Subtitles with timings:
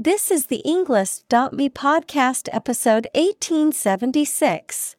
[0.00, 4.94] This is the Englist.me podcast episode 1876.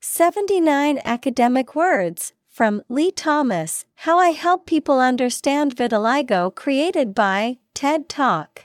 [0.00, 8.08] 79 academic words from Lee Thomas How I Help People Understand Vitiligo, created by TED
[8.08, 8.62] Talk.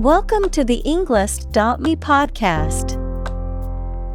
[0.00, 2.97] Welcome to the Englist.me podcast.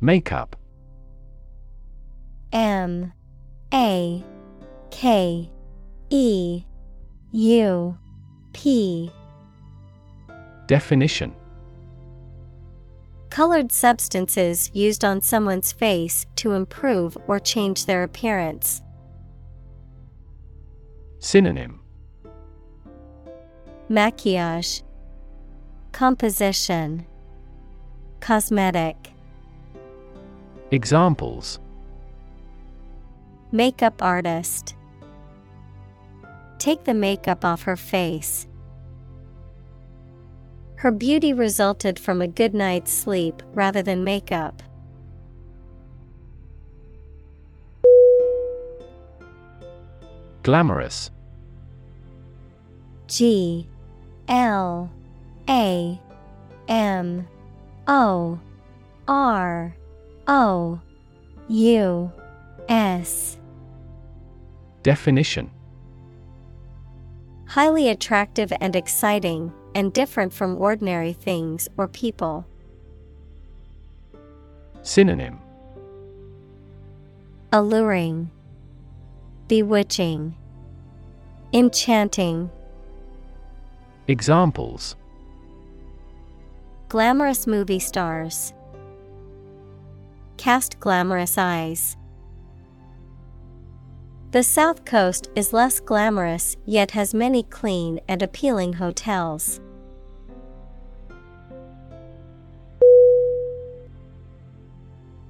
[0.00, 0.54] Makeup.
[2.52, 3.12] M
[3.74, 4.24] A
[4.90, 5.50] K
[6.10, 6.62] E
[7.32, 7.98] U
[8.52, 9.10] P.
[10.66, 11.34] Definition.
[13.30, 18.82] Colored substances used on someone's face to improve or change their appearance.
[21.18, 21.80] Synonym.
[23.90, 24.82] Maquillage.
[25.92, 27.06] Composition.
[28.20, 29.12] Cosmetic
[30.70, 31.58] Examples.
[33.52, 34.74] Makeup artist.
[36.58, 38.46] Take the makeup off her face.
[40.74, 44.62] Her beauty resulted from a good night's sleep rather than makeup.
[50.42, 51.10] Glamorous.
[53.06, 53.66] G.
[54.28, 54.90] L.
[55.48, 55.98] A.
[56.68, 57.26] M.
[57.86, 58.38] O.
[59.08, 59.74] R
[60.28, 60.78] O
[61.48, 62.12] U
[62.68, 63.38] S
[64.82, 65.50] Definition
[67.46, 72.46] Highly attractive and exciting, and different from ordinary things or people.
[74.82, 75.38] Synonym
[77.50, 78.30] Alluring,
[79.48, 80.34] Bewitching,
[81.54, 82.50] Enchanting.
[84.06, 84.94] Examples
[86.90, 88.52] Glamorous movie stars.
[90.38, 91.96] Cast glamorous eyes.
[94.30, 99.60] The South Coast is less glamorous yet has many clean and appealing hotels.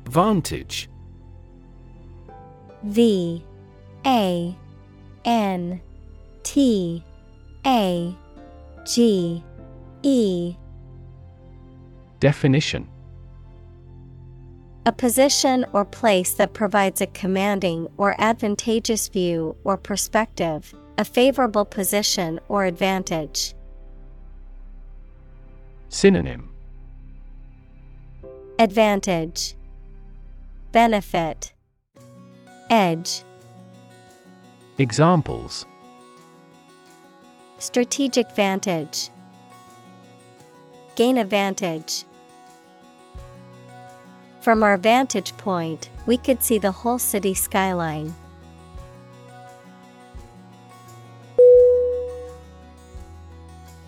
[0.04, 0.90] Vantage
[2.82, 3.44] V
[4.04, 4.56] A
[5.24, 5.80] N
[6.42, 7.04] T
[7.66, 8.16] A
[8.84, 9.42] G
[10.02, 10.54] E
[12.20, 12.88] Definition
[14.88, 21.66] A position or place that provides a commanding or advantageous view or perspective, a favorable
[21.66, 23.54] position or advantage.
[25.90, 26.48] Synonym.
[28.58, 29.56] Advantage.
[30.72, 31.52] Benefit.
[32.70, 33.24] Edge.
[34.78, 35.66] Examples.
[37.58, 39.10] Strategic vantage
[40.96, 42.06] Gain advantage.
[44.48, 48.14] From our vantage point, we could see the whole city skyline.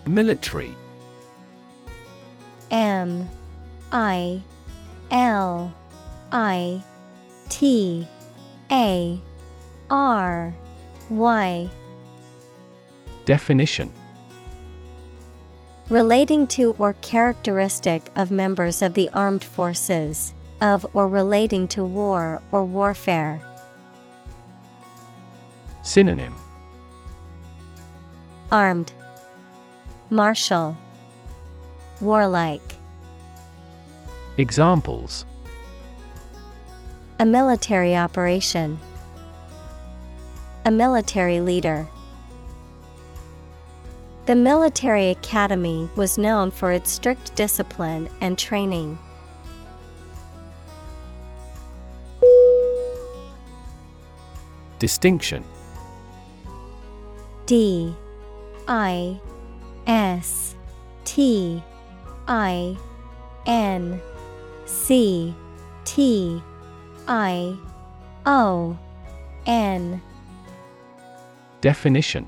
[0.05, 0.75] Military.
[2.69, 3.27] M.
[3.91, 4.43] I.
[5.09, 5.73] L.
[6.31, 6.83] I.
[7.49, 8.07] T.
[8.71, 9.19] A.
[9.89, 10.53] R.
[11.09, 11.69] Y.
[13.25, 13.91] Definition.
[15.89, 22.41] Relating to or characteristic of members of the armed forces, of or relating to war
[22.51, 23.41] or warfare.
[25.81, 26.35] Synonym
[28.51, 28.93] Armed,
[30.09, 30.77] Martial,
[31.99, 32.75] Warlike.
[34.37, 35.25] Examples
[37.19, 38.79] A military operation.
[40.65, 41.87] A military leader.
[44.25, 48.97] The military academy was known for its strict discipline and training.
[54.81, 55.43] Distinction.
[57.45, 57.93] D
[58.67, 59.21] I
[59.85, 60.55] S
[61.05, 61.61] T
[62.27, 62.75] I
[63.45, 64.01] N
[64.65, 65.35] C
[65.85, 66.41] T
[67.07, 67.55] I
[68.25, 68.75] O
[69.45, 70.01] N.
[71.61, 72.27] Definition.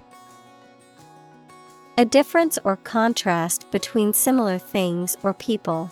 [1.98, 5.90] A difference or contrast between similar things or people.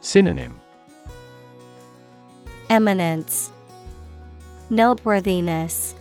[0.00, 0.58] Synonym.
[2.70, 3.50] Eminence,
[4.70, 5.94] Noteworthiness,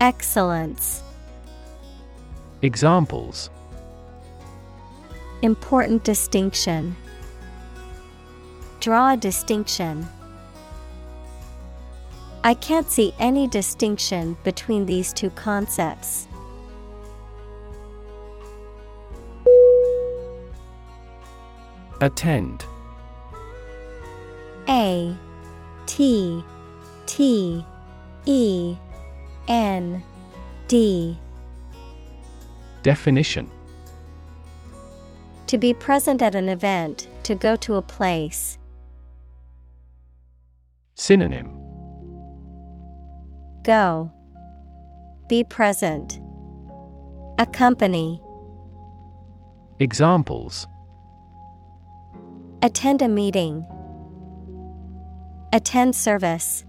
[0.00, 1.02] Excellence.
[2.62, 3.50] Examples
[5.42, 6.96] Important distinction.
[8.78, 10.06] Draw a distinction.
[12.44, 16.28] I can't see any distinction between these two concepts.
[22.00, 22.64] Attend
[24.68, 25.14] A
[25.86, 26.42] T
[27.10, 27.66] T
[28.24, 28.76] E
[29.48, 30.00] N
[30.68, 31.18] D
[32.84, 33.50] Definition
[35.48, 38.58] To be present at an event, to go to a place.
[40.94, 41.48] Synonym
[43.64, 44.12] Go.
[45.28, 46.20] Be present.
[47.40, 48.22] Accompany.
[49.80, 50.68] Examples
[52.62, 53.66] Attend a meeting.
[55.52, 56.64] Attend service.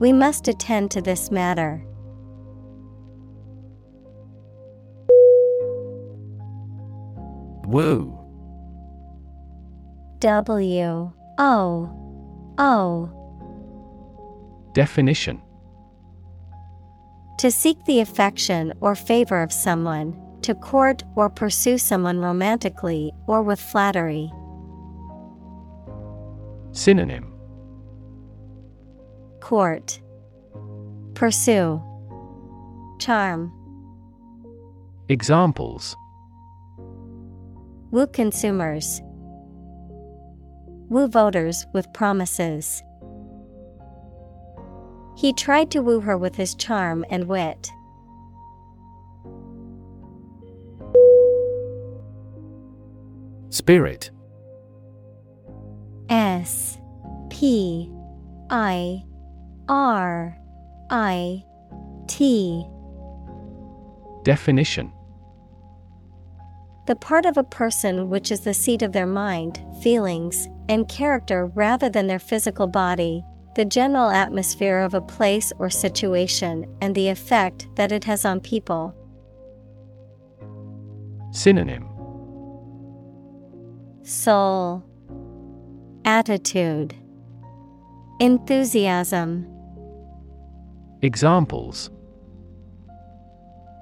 [0.00, 1.84] We must attend to this matter.
[7.66, 8.18] Woo
[10.20, 13.10] W O O
[14.72, 15.42] Definition
[17.38, 23.42] To seek the affection or favor of someone, to court or pursue someone romantically or
[23.42, 24.32] with flattery.
[26.72, 27.29] Synonym
[29.40, 30.00] Court.
[31.14, 31.82] Pursue.
[32.98, 33.52] Charm.
[35.08, 35.96] Examples
[37.90, 39.00] Woo consumers.
[40.88, 42.82] Woo voters with promises.
[45.16, 47.70] He tried to woo her with his charm and wit.
[53.48, 54.10] Spirit
[56.08, 56.78] S
[57.28, 57.90] P
[58.48, 59.04] I
[59.70, 60.36] R
[60.90, 61.44] I
[62.08, 62.66] T.
[64.24, 64.92] Definition.
[66.88, 71.46] The part of a person which is the seat of their mind, feelings, and character
[71.54, 73.22] rather than their physical body,
[73.54, 78.40] the general atmosphere of a place or situation, and the effect that it has on
[78.40, 78.92] people.
[81.30, 81.86] Synonym.
[84.02, 84.82] Soul,
[86.04, 86.96] Attitude,
[88.18, 89.46] Enthusiasm,
[91.02, 91.90] Examples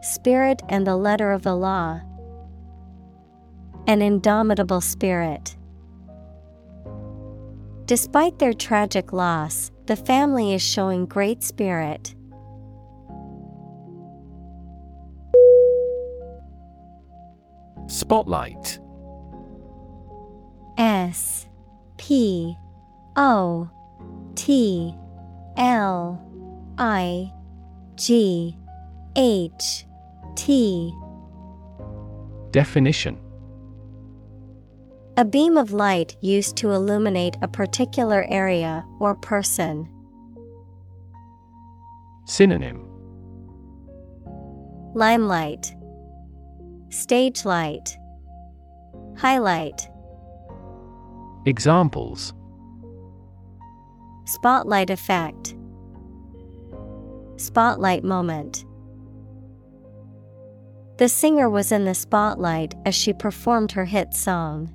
[0.03, 2.01] Spirit and the letter of the law.
[3.89, 5.57] An indomitable spirit.
[7.87, 12.15] Despite their tragic loss, the family is showing great spirit.
[17.89, 18.79] Spotlight
[20.77, 21.49] S
[21.97, 22.57] P
[23.17, 23.69] O
[24.37, 24.95] T
[25.57, 26.28] L
[26.79, 27.33] I
[27.97, 28.57] G
[29.17, 29.85] H
[30.37, 30.93] T.
[32.53, 33.19] Definition.
[35.17, 39.89] A beam of light used to illuminate a particular area or person.
[42.27, 42.89] Synonym.
[44.95, 45.75] Limelight,
[46.91, 47.99] Stage light,
[49.17, 49.89] Highlight,
[51.47, 52.33] Examples.
[54.27, 55.57] Spotlight effect,
[57.39, 58.65] Spotlight moment.
[60.97, 64.75] The singer was in the spotlight as she performed her hit song.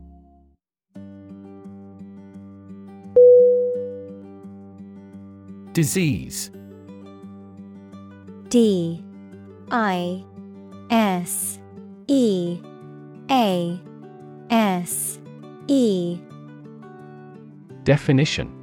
[5.74, 6.51] Disease
[8.48, 9.03] D
[9.70, 10.24] I
[10.89, 11.60] S
[12.08, 12.62] E
[13.29, 13.82] A
[14.50, 15.20] S
[15.67, 16.20] E
[17.84, 18.62] Definition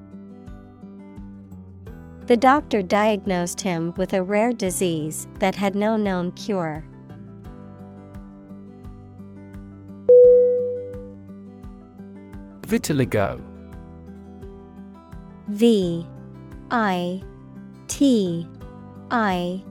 [2.31, 6.85] The doctor diagnosed him with a rare disease that had no known cure.
[12.61, 13.41] Vitiligo.
[15.49, 16.07] V
[16.71, 17.21] I
[17.89, 18.47] T
[19.11, 19.61] I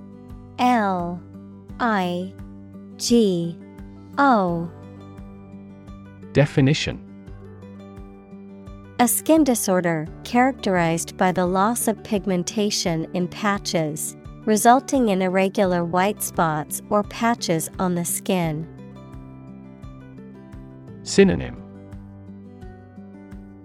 [0.58, 1.18] L
[1.80, 2.30] I
[2.98, 3.56] G
[4.18, 4.70] O
[6.34, 7.09] Definition
[9.00, 14.14] A skin disorder characterized by the loss of pigmentation in patches,
[14.45, 18.69] resulting in irregular white spots or patches on the skin.
[21.02, 21.57] Synonym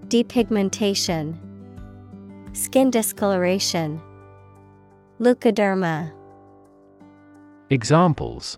[0.08, 1.36] Depigmentation,
[2.54, 4.00] Skin discoloration,
[5.20, 6.12] Leukoderma.
[7.68, 8.56] Examples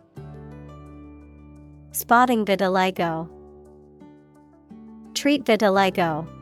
[1.91, 3.29] Spotting vitiligo.
[5.15, 6.38] Treat vitiligo.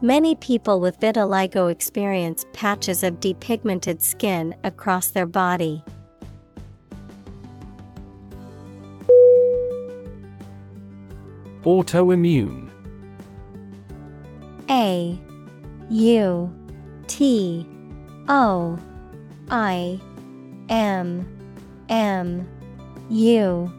[0.00, 5.82] Many people with vitiligo experience patches of depigmented skin across their body.
[11.64, 12.70] Autoimmune.
[14.70, 15.18] A
[15.90, 16.54] U
[17.08, 17.66] T
[18.28, 18.78] O
[19.50, 20.00] I
[20.68, 21.26] M
[21.88, 22.48] M
[23.10, 23.72] U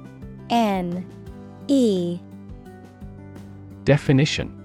[0.50, 1.06] N
[1.70, 2.20] E.
[3.86, 4.59] Definition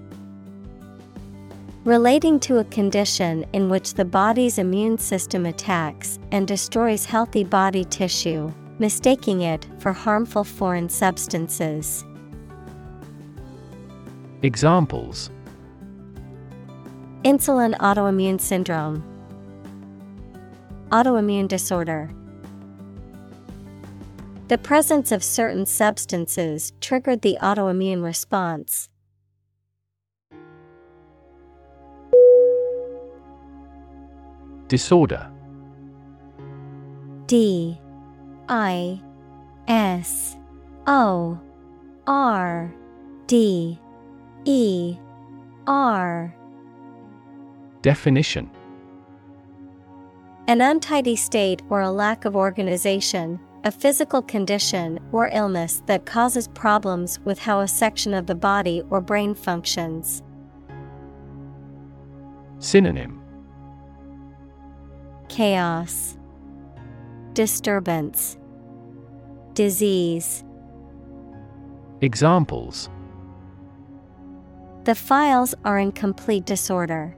[1.85, 7.83] Relating to a condition in which the body's immune system attacks and destroys healthy body
[7.83, 12.03] tissue, mistaking it for harmful foreign substances.
[14.41, 15.29] Examples
[17.23, 19.03] Insulin autoimmune syndrome,
[20.89, 22.09] autoimmune disorder.
[24.47, 28.89] The presence of certain substances triggered the autoimmune response.
[34.67, 35.29] Disorder.
[37.27, 37.79] D
[38.49, 38.99] I
[39.67, 40.37] S
[40.87, 41.39] O
[42.07, 42.73] R
[43.27, 43.79] D
[44.45, 44.97] E
[45.67, 46.35] R.
[47.81, 48.49] Definition.
[50.47, 56.47] An untidy state or a lack of organization, a physical condition or illness that causes
[56.49, 60.21] problems with how a section of the body or brain functions.
[62.59, 63.14] Synonym
[65.27, 66.17] Chaos,
[67.33, 68.37] Disturbance,
[69.53, 70.43] Disease.
[72.01, 72.89] Examples
[74.83, 77.17] The files are in complete disorder.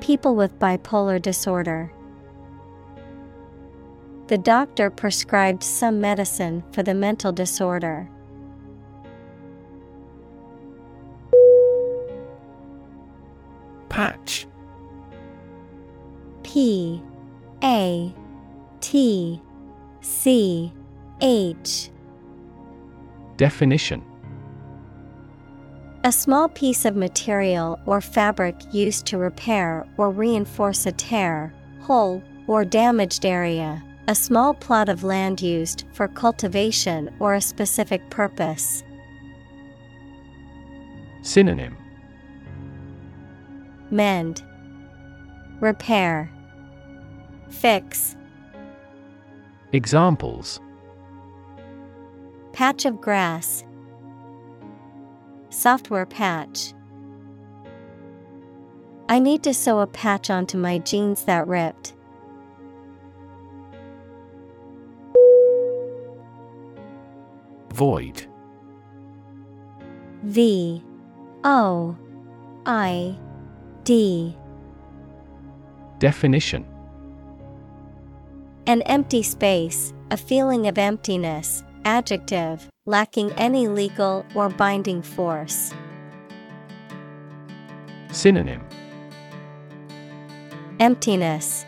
[0.00, 1.92] People with bipolar disorder.
[4.26, 8.10] The doctor prescribed some medicine for the mental disorder.
[13.88, 14.46] Patch
[16.56, 17.02] P
[17.62, 18.14] A
[18.80, 19.42] T
[20.00, 20.72] C
[21.20, 21.90] H.
[23.36, 24.02] Definition.
[26.04, 32.22] A small piece of material or fabric used to repair or reinforce a tear, hole,
[32.46, 33.84] or damaged area.
[34.08, 38.82] A small plot of land used for cultivation or a specific purpose.
[41.20, 41.76] Synonym.
[43.90, 44.42] Mend,
[45.60, 46.30] Repair,
[47.48, 48.16] Fix.
[49.72, 50.60] Examples
[52.52, 53.64] Patch of grass.
[55.50, 56.72] Software patch.
[59.08, 61.94] I need to sew a patch onto my jeans that ripped.
[67.72, 68.26] Void
[70.22, 70.82] V
[71.44, 71.96] O
[72.64, 73.18] I
[73.84, 74.36] D.
[75.98, 76.66] Definition
[78.68, 85.72] An empty space, a feeling of emptiness, adjective, lacking any legal or binding force.
[88.10, 88.66] Synonym
[90.80, 91.64] Emptiness,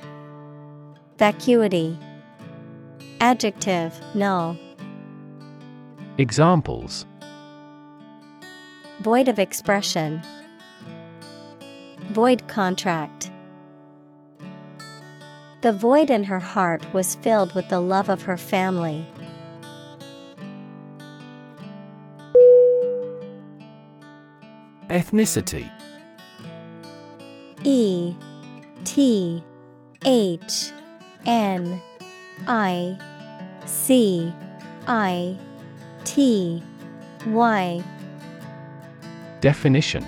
[1.18, 1.96] Vacuity,
[3.20, 4.56] Adjective, null.
[6.18, 7.06] Examples
[9.02, 10.20] Void of expression.
[12.10, 13.30] Void contract.
[15.60, 19.04] The void in her heart was filled with the love of her family.
[24.88, 25.70] Ethnicity.
[27.64, 28.14] E
[28.84, 29.42] T
[30.04, 30.70] H
[31.26, 31.82] N
[32.46, 32.96] I
[33.66, 34.32] C
[34.86, 35.36] I
[36.04, 36.62] T
[37.26, 37.84] Y.
[39.40, 40.06] Definition.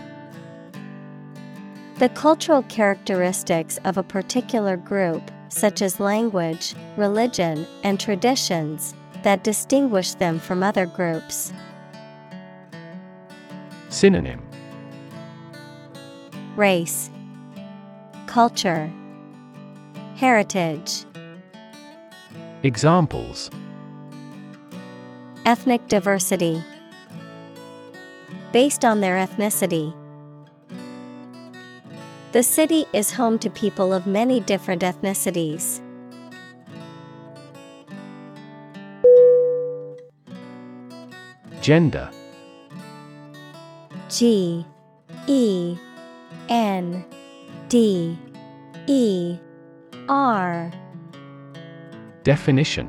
[1.99, 10.14] The cultural characteristics of a particular group, such as language, religion, and traditions, that distinguish
[10.14, 11.52] them from other groups.
[13.90, 14.40] Synonym
[16.57, 17.11] Race,
[18.26, 18.90] Culture,
[20.16, 21.04] Heritage.
[22.62, 23.50] Examples
[25.45, 26.62] Ethnic diversity.
[28.52, 29.95] Based on their ethnicity.
[32.32, 35.80] The city is home to people of many different ethnicities.
[41.60, 42.08] Gender.
[44.08, 44.64] G
[45.26, 45.76] E
[46.49, 47.04] N
[47.68, 48.16] D
[48.87, 49.37] E
[50.08, 50.70] R.
[52.22, 52.88] Definition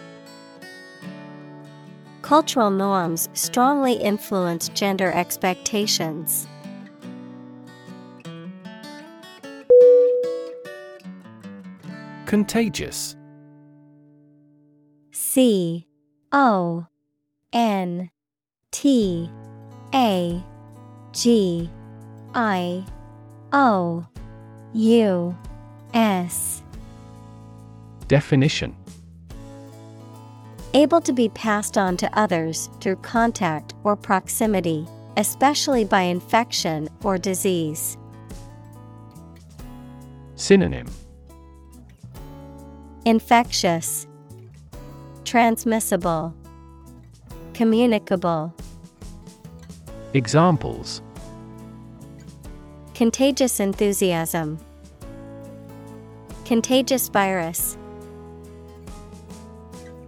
[2.31, 6.47] Cultural norms strongly influence gender expectations.
[12.25, 13.17] Contagious.
[15.11, 15.85] C
[16.31, 16.87] O
[17.51, 18.09] N
[18.71, 19.29] T
[19.93, 20.41] A
[21.11, 21.69] G
[22.33, 22.85] I
[23.51, 24.07] O
[24.71, 25.37] U
[25.93, 26.63] S.
[28.07, 28.80] Definition
[30.73, 34.87] Able to be passed on to others through contact or proximity,
[35.17, 37.97] especially by infection or disease.
[40.35, 40.87] Synonym
[43.03, 44.07] Infectious,
[45.25, 46.33] Transmissible,
[47.53, 48.53] Communicable.
[50.13, 51.01] Examples
[52.93, 54.57] Contagious enthusiasm.
[56.45, 57.77] Contagious virus.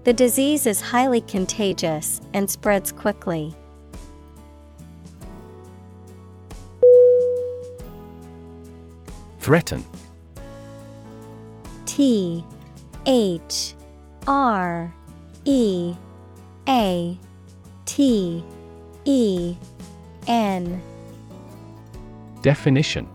[0.04, 3.56] The disease is highly contagious and spreads quickly.
[9.40, 9.86] Threaten
[11.86, 12.44] T
[13.06, 13.76] H
[14.28, 14.94] R
[15.46, 15.96] E
[16.68, 17.18] A
[17.86, 18.44] T
[19.06, 19.56] E
[20.28, 20.82] N
[22.42, 23.08] Definition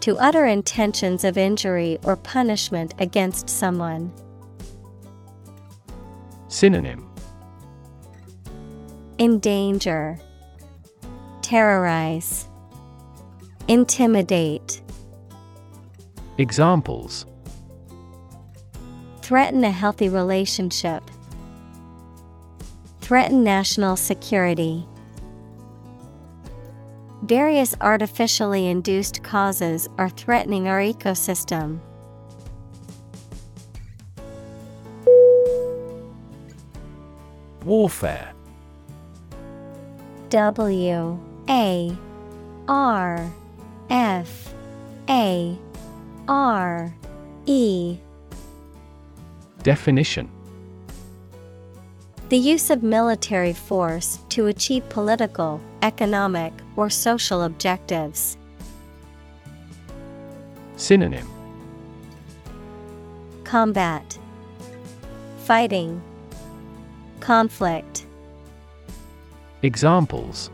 [0.00, 4.12] To utter intentions of injury or punishment against someone.
[6.48, 7.08] Synonym.
[9.18, 10.18] Endanger,
[11.42, 12.48] Terrorize,
[13.68, 14.80] Intimidate,
[16.38, 17.26] Examples.
[19.22, 21.02] Threaten a healthy relationship,
[23.00, 24.86] Threaten national security.
[27.22, 31.80] Various artificially induced causes are threatening our ecosystem.
[37.68, 38.32] Warfare.
[40.30, 41.96] W A
[42.66, 43.32] R
[43.90, 44.54] F
[45.10, 45.58] A
[46.26, 46.94] R
[47.44, 47.98] E.
[49.62, 50.30] Definition.
[52.30, 58.38] The use of military force to achieve political, economic, or social objectives.
[60.76, 61.28] Synonym.
[63.44, 64.18] Combat.
[65.44, 66.02] Fighting
[67.28, 68.06] Conflict.
[69.60, 70.48] Examples.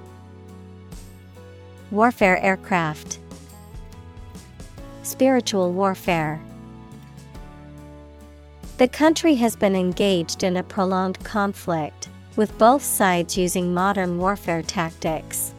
[1.93, 3.21] Warfare aircraft.
[5.05, 6.41] Spiritual warfare.
[8.79, 14.63] The country has been engaged in a prolonged conflict, with both sides using modern warfare
[14.63, 15.55] tactics.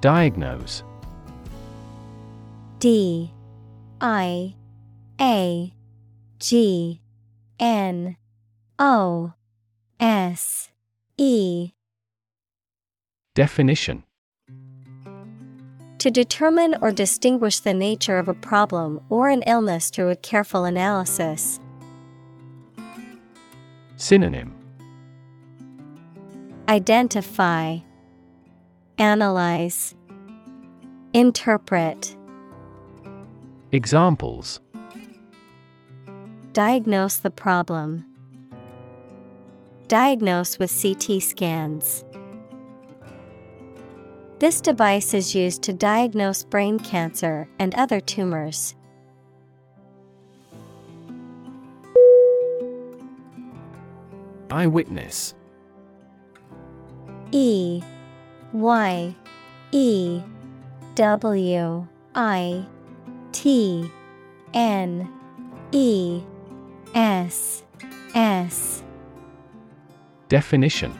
[0.00, 0.84] Diagnose.
[2.78, 3.32] D
[4.00, 4.54] I
[5.22, 5.72] A
[6.40, 7.00] G
[7.60, 8.16] N
[8.76, 9.34] O
[10.00, 10.70] S
[11.16, 11.70] E.
[13.36, 14.02] Definition.
[15.98, 20.64] To determine or distinguish the nature of a problem or an illness through a careful
[20.64, 21.60] analysis.
[23.94, 24.52] Synonym.
[26.68, 27.78] Identify,
[28.98, 29.94] Analyze,
[31.12, 32.16] Interpret.
[33.70, 34.60] Examples
[36.52, 38.04] Diagnose the problem.
[39.88, 42.04] Diagnose with CT scans.
[44.38, 48.74] This device is used to diagnose brain cancer and other tumors.
[54.50, 55.32] Eyewitness
[57.30, 57.82] E
[58.52, 59.16] Y
[59.70, 60.20] E
[60.96, 62.66] W I
[63.32, 63.90] T
[64.52, 65.10] N
[65.70, 66.22] E
[66.94, 67.62] S
[68.14, 68.82] S.
[70.28, 70.98] Definition.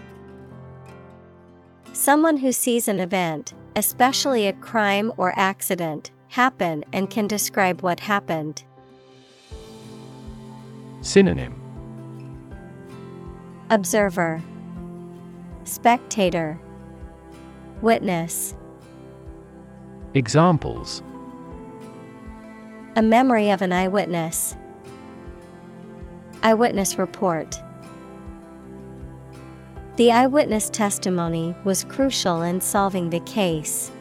[1.93, 8.01] Someone who sees an event, especially a crime or accident, happen and can describe what
[8.01, 8.65] happened.
[11.03, 11.59] Synonym.
[13.71, 14.43] Observer.
[15.65, 16.59] Spectator.
[17.83, 18.55] Witness.
[20.15, 21.03] Examples.
[22.97, 24.57] A memory of an eyewitness.
[26.43, 27.61] Eyewitness report.
[29.97, 33.93] The eyewitness testimony was crucial in solving the case.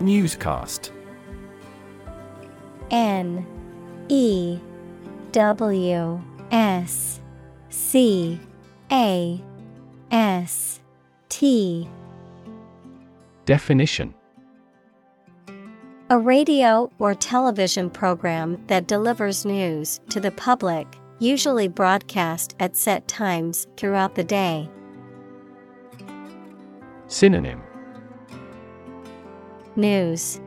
[0.00, 0.90] Newscast
[2.90, 3.46] N
[4.08, 4.58] E
[5.32, 7.20] W S
[7.68, 8.40] C
[8.90, 9.40] A
[10.10, 10.80] S
[11.28, 11.88] T
[13.44, 14.14] Definition
[16.12, 20.86] A radio or television program that delivers news to the public,
[21.20, 24.68] usually broadcast at set times throughout the day.
[27.06, 27.62] Synonym.
[29.74, 30.38] News.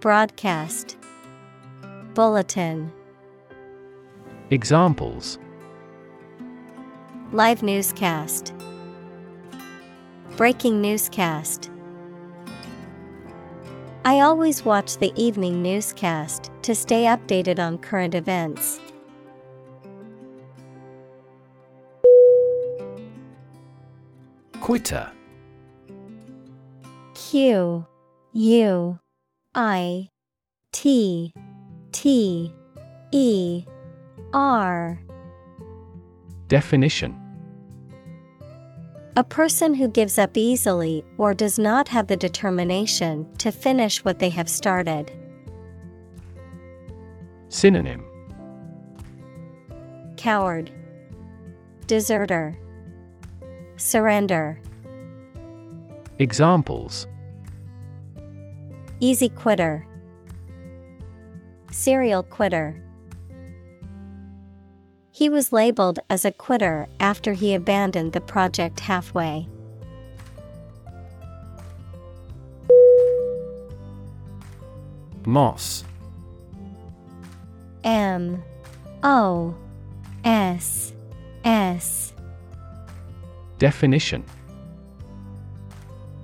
[0.00, 0.96] Broadcast.
[2.14, 2.90] Bulletin.
[4.48, 5.38] Examples.
[7.30, 8.54] Live newscast.
[10.38, 11.70] Breaking newscast
[14.06, 18.78] I always watch the evening newscast to stay updated on current events.
[24.60, 25.10] Quitter.
[27.14, 27.84] Q
[28.32, 28.98] U
[29.56, 30.08] I
[30.70, 31.32] T
[31.90, 32.54] T
[33.10, 33.64] E
[34.32, 35.00] R.
[36.46, 37.25] Definition
[39.18, 44.18] A person who gives up easily or does not have the determination to finish what
[44.18, 45.10] they have started.
[47.48, 48.04] Synonym.
[50.18, 50.70] Coward.
[51.86, 52.58] Deserter.
[53.76, 54.60] Surrender.
[56.18, 57.06] Examples.
[59.00, 59.86] Easy quitter.
[61.70, 62.82] Serial quitter
[65.16, 69.48] He was labeled as a quitter after he abandoned the project halfway.
[75.24, 75.84] Moss.
[77.82, 78.44] M.
[79.02, 79.54] O.
[80.22, 80.92] S.
[81.46, 82.12] S.
[83.58, 84.22] Definition.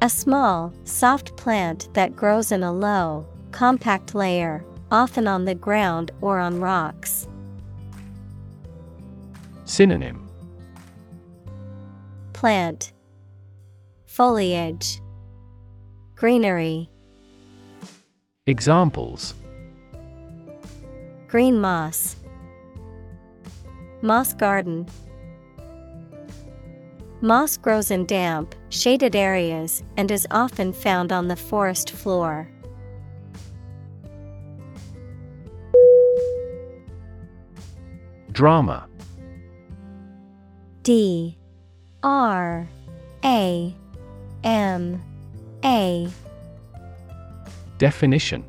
[0.02, 6.10] A small, soft plant that grows in a low, compact layer, often on the ground
[6.20, 7.26] or on rocks.
[9.72, 10.28] Synonym.
[12.34, 12.92] Plant.
[14.04, 15.00] Foliage.
[16.14, 16.90] Greenery.
[18.46, 19.32] Examples.
[21.26, 22.16] Green moss.
[24.02, 24.86] Moss garden.
[27.22, 32.46] Moss grows in damp, shaded areas and is often found on the forest floor.
[38.32, 38.86] Drama
[40.82, 41.38] D
[42.02, 42.68] R
[43.24, 43.74] A
[44.42, 45.02] M
[45.64, 46.08] A.
[47.78, 48.44] Definition.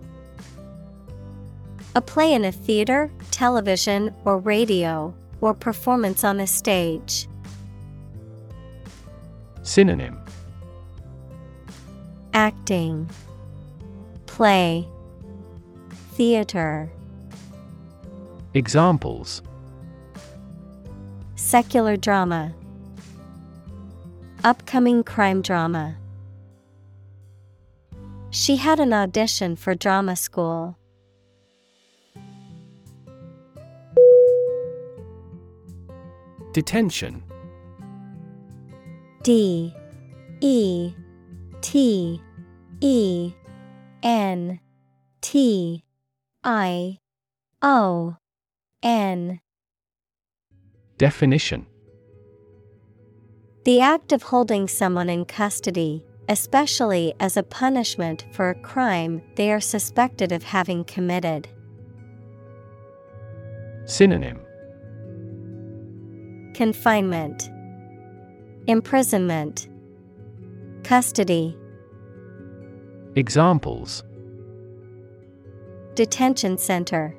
[1.95, 7.27] A play in a theater, television, or radio, or performance on a stage.
[9.61, 10.19] Synonym.
[12.33, 13.07] Acting.
[14.25, 14.87] Play.
[16.13, 16.91] Theater.
[18.55, 19.43] Examples
[21.45, 22.55] Secular drama.
[24.45, 25.97] Upcoming crime drama.
[28.31, 30.77] She had an audition for drama school.
[36.53, 37.21] Detention.
[39.21, 39.75] D.
[40.39, 40.93] E.
[41.61, 42.21] T.
[42.79, 43.33] E.
[44.01, 44.59] N.
[45.21, 45.83] T.
[46.43, 46.99] I.
[47.61, 48.15] O.
[48.81, 49.41] N
[51.03, 51.65] Definition
[53.65, 59.51] The act of holding someone in custody, especially as a punishment for a crime they
[59.51, 61.49] are suspected of having committed.
[63.83, 64.39] Synonym
[66.53, 67.49] Confinement,
[68.67, 69.67] Imprisonment,
[70.85, 71.57] Custody.
[73.17, 74.05] Examples
[75.95, 77.13] Detention Center,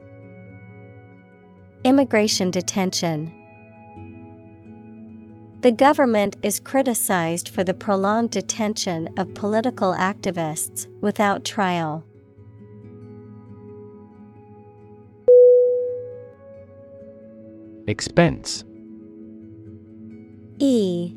[1.84, 3.43] Immigration Detention.
[5.64, 12.04] The government is criticized for the prolonged detention of political activists without trial.
[17.86, 18.62] Expense.
[20.58, 21.14] E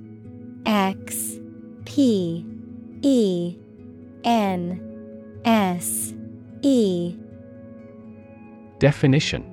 [0.66, 1.40] X
[1.84, 2.46] P
[3.02, 3.58] E
[4.24, 6.14] N S
[6.62, 7.18] E.
[8.80, 9.44] Definition.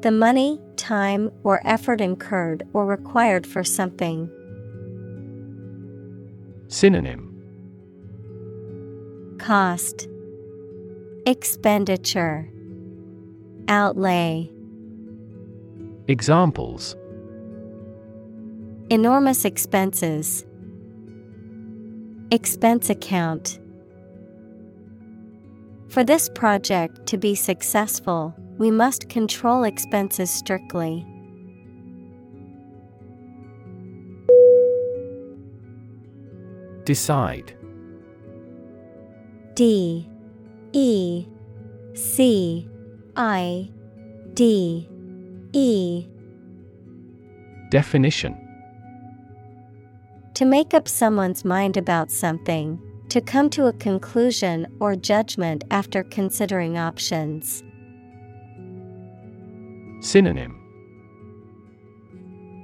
[0.00, 4.30] The money, time, or effort incurred or required for something.
[6.68, 7.32] Synonym
[9.38, 10.08] Cost
[11.26, 12.50] Expenditure
[13.68, 14.50] Outlay
[16.08, 16.96] Examples
[18.88, 20.44] Enormous expenses.
[22.30, 23.58] Expense account.
[25.88, 31.04] For this project to be successful, we must control expenses strictly.
[36.84, 37.52] Decide.
[39.54, 40.08] D.
[40.72, 41.26] E.
[41.94, 42.68] C.
[43.16, 43.70] I.
[44.34, 44.88] D.
[45.52, 46.06] E.
[47.70, 48.36] Definition.
[50.34, 56.04] To make up someone's mind about something, to come to a conclusion or judgment after
[56.04, 57.62] considering options.
[60.00, 60.62] Synonym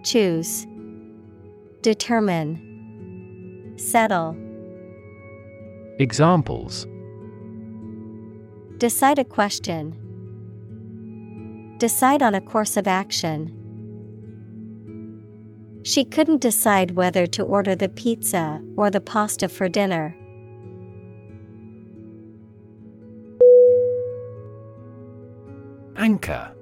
[0.04, 0.66] Choose,
[1.80, 4.36] Determine, Settle.
[5.98, 6.86] Examples
[8.78, 9.96] Decide a question.
[11.78, 13.58] Decide on a course of action.
[15.84, 20.16] She couldn't decide whether to order the pizza or the pasta for dinner.
[25.96, 26.54] Anchor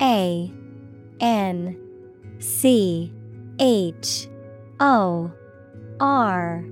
[0.00, 0.50] A
[1.20, 1.76] N
[2.38, 3.12] C
[3.58, 4.28] H
[4.80, 5.30] O
[6.00, 6.64] R.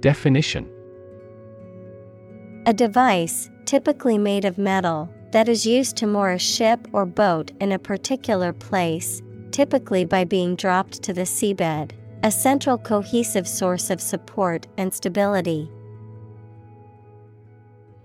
[0.00, 0.68] Definition.
[2.66, 7.52] A device, typically made of metal, that is used to moor a ship or boat
[7.60, 9.22] in a particular place,
[9.52, 11.92] typically by being dropped to the seabed,
[12.24, 15.70] a central cohesive source of support and stability.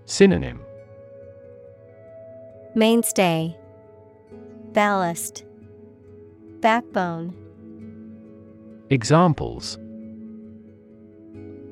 [0.04, 0.60] Synonym.
[2.76, 3.56] Mainstay,
[4.72, 5.44] Ballast,
[6.60, 7.34] Backbone,
[8.88, 9.78] Examples.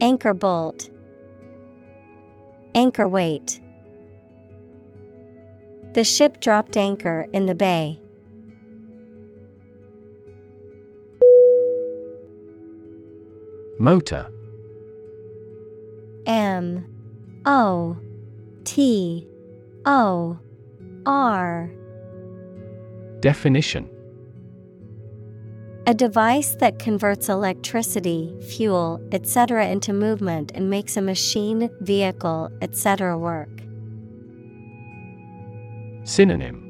[0.01, 0.91] Anchor bolt,
[2.75, 3.61] Anchor weight.
[5.93, 8.01] The ship dropped anchor in the bay.
[13.79, 14.31] Motor.
[16.27, 16.87] M.
[17.45, 17.97] O.
[18.65, 19.27] T.
[19.87, 20.39] O.
[21.07, 21.71] R
[23.21, 23.87] Definition
[25.87, 29.67] A device that converts electricity, fuel, etc.
[29.67, 33.19] into movement and makes a machine, vehicle, etc.
[33.19, 33.51] work.
[36.05, 36.67] Synonym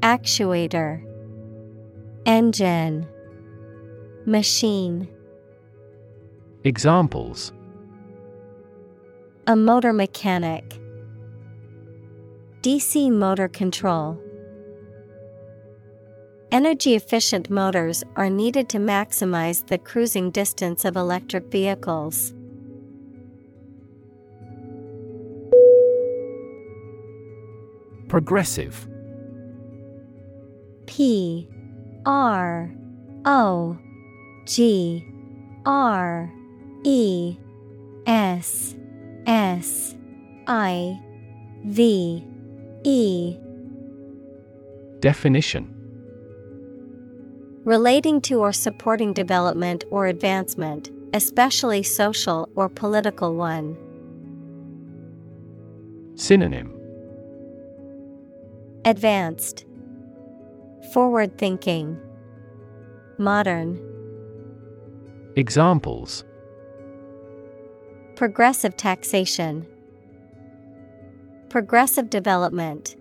[0.00, 1.04] Actuator
[2.24, 3.06] Engine
[4.24, 5.08] Machine
[6.64, 7.52] Examples
[9.46, 10.80] A motor mechanic
[12.62, 14.20] DC motor control
[16.50, 22.32] Energy efficient motors are needed to maximize the cruising distance of electric vehicles.
[28.08, 28.88] Progressive.
[30.86, 31.46] P
[32.06, 32.72] R
[33.26, 33.78] O
[34.46, 35.06] G
[35.66, 36.32] R
[36.82, 37.36] E
[38.06, 38.74] S
[39.26, 39.94] S
[40.46, 40.98] I
[41.66, 42.24] V
[42.84, 43.36] E.
[45.00, 45.77] Definition
[47.68, 53.76] Relating to or supporting development or advancement, especially social or political one.
[56.14, 56.72] Synonym.
[58.86, 59.66] Advanced.
[60.94, 62.00] Forward thinking.
[63.18, 63.78] Modern.
[65.36, 66.24] Examples.
[68.16, 69.66] Progressive taxation.
[71.50, 72.96] Progressive development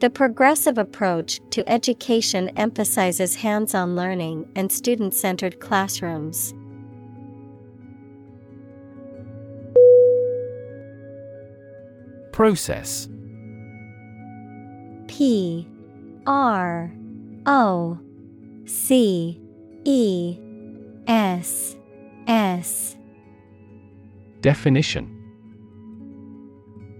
[0.00, 6.54] The progressive approach to education emphasizes hands on learning and student centered classrooms.
[12.30, 13.08] Process.
[15.08, 15.66] P
[16.28, 16.92] R
[17.46, 17.98] O
[18.66, 19.40] C
[19.84, 20.38] E
[21.08, 21.76] S
[22.28, 22.96] S.
[24.42, 25.17] Definition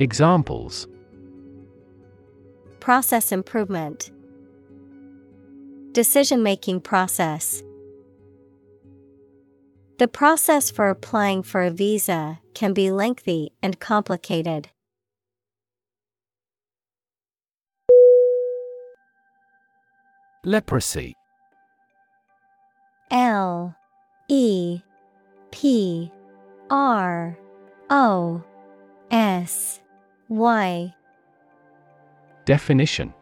[0.00, 0.88] Examples.
[2.80, 4.10] Process improvement.
[5.92, 7.62] Decision making process.
[9.98, 14.68] The process for applying for a visa can be lengthy and complicated.
[20.44, 21.14] Leprosy.
[23.12, 23.76] L
[24.28, 24.80] E
[25.52, 26.10] P
[26.68, 27.38] R
[27.88, 28.42] O
[29.12, 29.80] S
[30.28, 30.94] Y
[32.44, 33.14] Definition.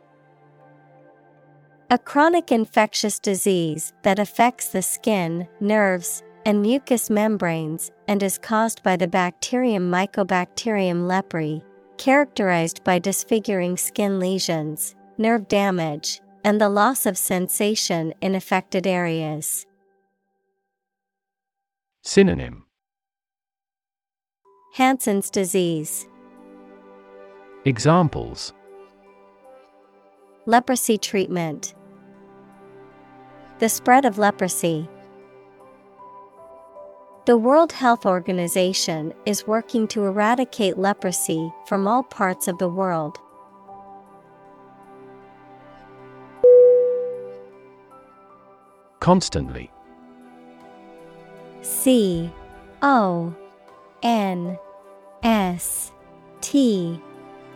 [1.90, 8.82] A chronic infectious disease that affects the skin, nerves, and mucous membranes and is caused
[8.82, 11.62] by the bacterium Mycobacterium leprae,
[11.98, 19.66] characterized by disfiguring skin lesions, nerve damage, and the loss of sensation in affected areas.
[22.02, 22.64] Synonym.
[24.74, 26.08] Hansen's disease,
[27.64, 28.52] Examples
[30.46, 31.74] leprosy treatment,
[33.60, 34.88] the spread of leprosy.
[37.26, 43.16] The World Health Organization is working to eradicate leprosy from all parts of the world.
[48.98, 49.70] Constantly
[51.60, 52.28] C
[52.82, 53.32] O
[54.02, 54.58] N
[55.22, 55.92] S
[56.40, 57.00] T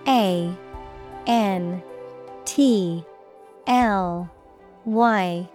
[0.09, 0.57] A
[1.27, 1.83] N
[2.45, 3.05] T
[3.67, 4.31] L
[4.85, 5.49] Y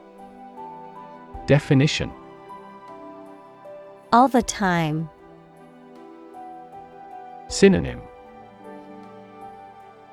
[1.46, 2.12] Definition
[4.14, 5.10] All the time.
[7.48, 8.02] Synonym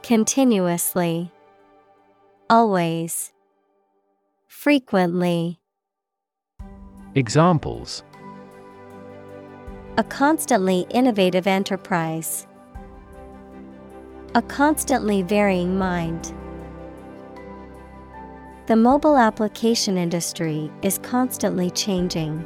[0.02, 1.30] Continuously.
[2.50, 3.32] Always.
[4.46, 5.60] Frequently.
[7.14, 8.02] Examples
[9.96, 12.47] A constantly innovative enterprise.
[14.34, 16.34] A constantly varying mind.
[18.66, 22.44] The mobile application industry is constantly changing.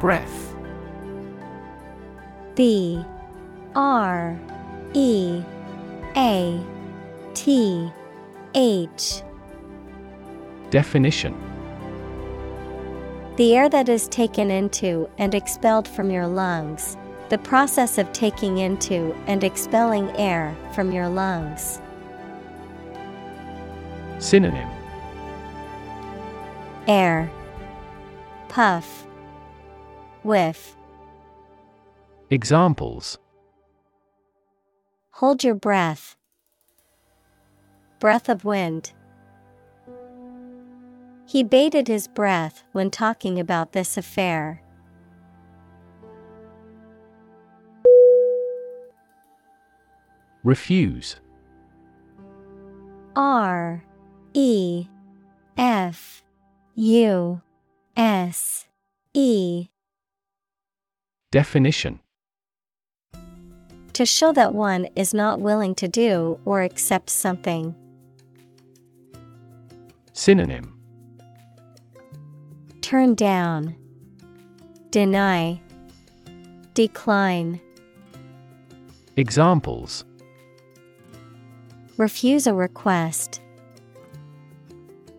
[0.00, 0.56] Breath
[2.56, 3.04] B
[3.76, 4.36] R
[4.94, 5.42] E
[6.16, 6.60] A
[7.34, 7.92] T
[8.56, 9.22] H
[10.70, 11.51] Definition
[13.36, 16.98] The air that is taken into and expelled from your lungs.
[17.30, 21.80] The process of taking into and expelling air from your lungs.
[24.18, 24.68] Synonym
[26.86, 27.30] Air.
[28.48, 29.06] Puff.
[30.24, 30.76] Whiff.
[32.28, 33.18] Examples
[35.12, 36.16] Hold your breath.
[37.98, 38.92] Breath of wind.
[41.32, 44.60] He bated his breath when talking about this affair.
[50.44, 51.16] Refuse
[53.16, 53.82] R
[54.34, 54.86] E
[55.56, 56.22] F
[56.74, 57.40] U
[57.96, 58.66] S
[59.14, 59.68] E
[61.30, 62.00] Definition
[63.94, 67.74] To show that one is not willing to do or accept something.
[70.12, 70.71] Synonym
[72.92, 73.74] Turn down.
[74.90, 75.62] Deny.
[76.74, 77.58] Decline.
[79.16, 80.04] Examples
[81.96, 83.40] Refuse a request.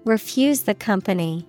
[0.05, 1.47] Refuse the company.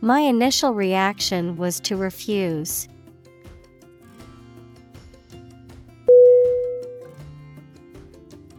[0.00, 2.86] My initial reaction was to refuse.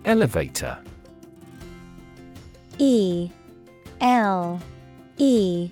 [0.03, 0.77] Elevator
[2.77, 3.29] E
[4.01, 4.61] L
[5.19, 5.69] E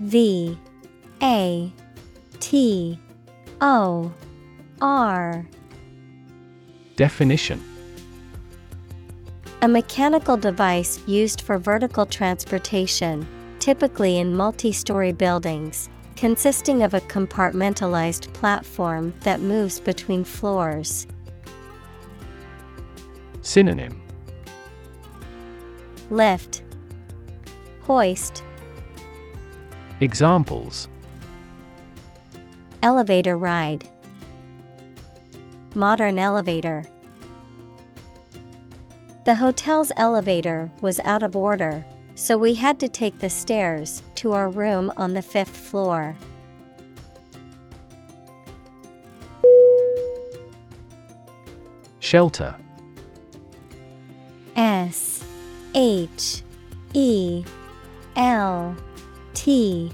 [0.00, 0.58] V
[1.22, 1.72] A
[2.40, 2.98] T
[3.60, 4.12] O
[4.80, 5.46] R.
[6.96, 7.62] Definition.
[9.60, 13.26] A mechanical device used for vertical transportation,
[13.58, 21.06] typically in multi story buildings, consisting of a compartmentalized platform that moves between floors.
[23.42, 24.00] Synonym.
[26.08, 26.62] Lift,
[27.82, 28.42] Hoist,
[30.00, 30.88] Examples
[32.82, 33.86] Elevator ride,
[35.74, 36.86] Modern elevator.
[39.26, 41.84] The hotel's elevator was out of order,
[42.14, 46.16] so we had to take the stairs to our room on the fifth floor.
[51.98, 52.56] Shelter
[54.56, 55.22] S
[55.74, 56.42] H
[56.94, 57.44] E
[58.16, 58.74] L
[59.42, 59.90] T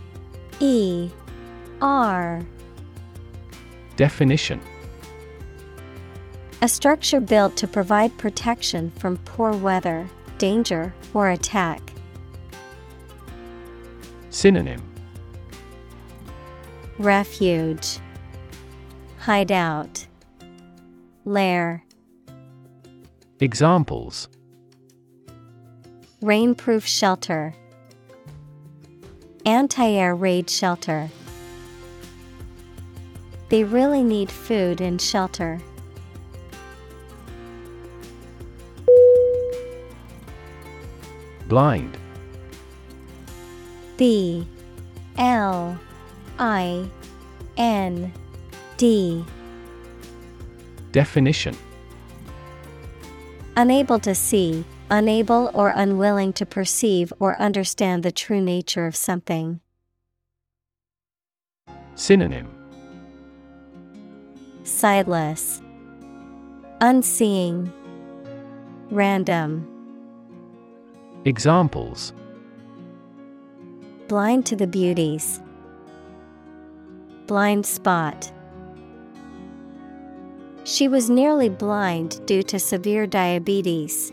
[0.58, 1.08] E
[1.80, 2.42] R.
[3.94, 4.60] Definition.
[6.62, 11.80] A structure built to provide protection from poor weather, danger, or attack.
[14.30, 14.82] Synonym.
[16.98, 18.00] Refuge,
[19.20, 20.08] Hideout,
[21.24, 21.84] Lair.
[23.38, 24.28] Examples.
[26.20, 27.54] Rainproof shelter,
[29.46, 31.08] Anti air raid shelter.
[33.48, 35.60] They really need food and shelter.
[41.46, 41.96] Blind.
[43.96, 44.44] B.
[45.16, 45.78] L.
[46.40, 46.88] I.
[47.56, 48.12] N.
[48.76, 49.24] D.
[50.90, 51.56] Definition.
[53.56, 59.60] Unable to see, unable or unwilling to perceive or understand the true nature of something.
[61.94, 62.48] Synonym
[64.64, 65.62] Sightless,
[66.80, 67.72] Unseeing,
[68.90, 69.66] Random,
[71.24, 72.12] Examples
[74.08, 75.40] Blind to the beauties,
[77.26, 78.30] Blind spot.
[80.62, 84.12] She was nearly blind due to severe diabetes.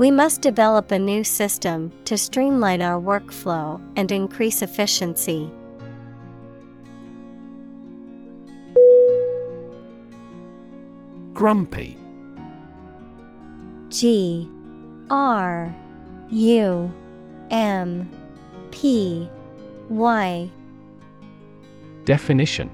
[0.00, 5.50] We must develop a new system to streamline our workflow and increase efficiency.
[11.34, 11.98] Grumpy.
[13.90, 14.48] G
[15.10, 15.76] R
[16.30, 16.94] U
[17.50, 18.10] M
[18.70, 19.28] P
[19.90, 20.50] Y.
[22.06, 22.70] Definition.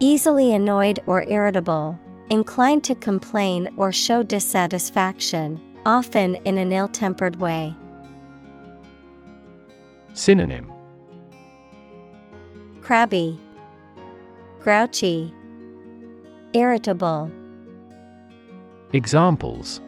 [0.00, 1.96] Easily annoyed or irritable,
[2.30, 7.74] inclined to complain or show dissatisfaction, often in an ill tempered way.
[10.14, 10.72] Synonym.
[12.80, 13.38] Crabby,
[14.60, 15.32] Grouchy,
[16.52, 17.30] Irritable,
[18.92, 19.80] Examples.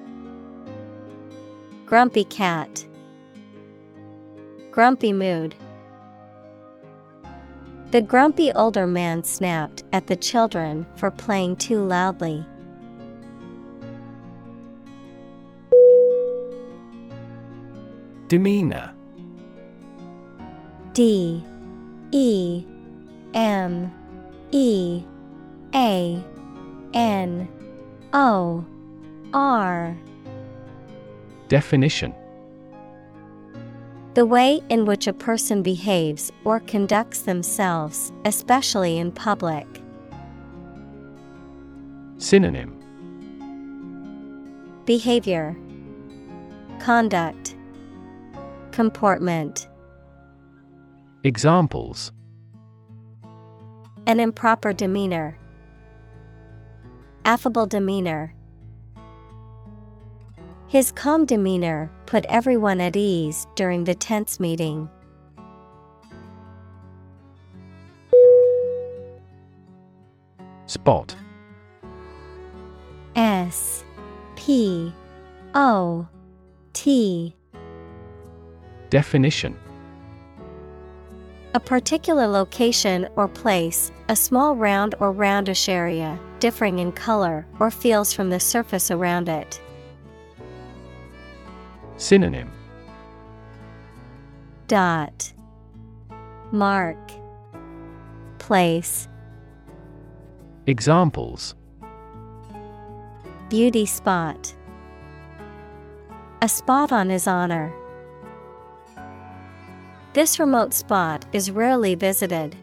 [1.87, 2.87] Grumpy cat,
[4.71, 5.55] Grumpy mood.
[7.93, 12.43] The grumpy older man snapped at the children for playing too loudly.
[18.29, 18.95] Demeanor
[20.95, 21.45] D
[22.13, 22.65] E
[23.35, 23.93] M
[24.53, 25.05] E
[25.75, 26.25] A
[26.95, 27.49] N
[28.15, 28.65] O
[29.35, 29.95] R.
[31.49, 32.15] Definition
[34.15, 39.67] The way in which a person behaves or conducts themselves, especially in public.
[42.19, 42.79] Synonym
[44.85, 45.57] Behavior,
[46.79, 47.57] Conduct,
[48.71, 49.67] Comportment.
[51.25, 52.13] Examples
[54.07, 55.39] An improper demeanor,
[57.25, 58.35] Affable demeanor.
[60.69, 64.87] His calm demeanor put everyone at ease during the tense meeting.
[70.67, 71.17] Spot.
[73.17, 73.83] S
[74.37, 74.93] P
[75.55, 76.07] O
[76.75, 77.35] T
[78.91, 79.57] Definition
[81.55, 87.71] A particular location or place, a small round or roundish area, differing in color or
[87.71, 89.62] feels from the surface around it.
[92.03, 92.51] Synonym.
[94.67, 95.33] Dot.
[96.51, 96.99] Mark.
[98.39, 99.09] Place.
[100.67, 101.55] Examples.
[103.49, 104.53] Beauty spot.
[106.41, 107.73] A spot on his honor.
[110.13, 112.57] This remote spot is rarely visited.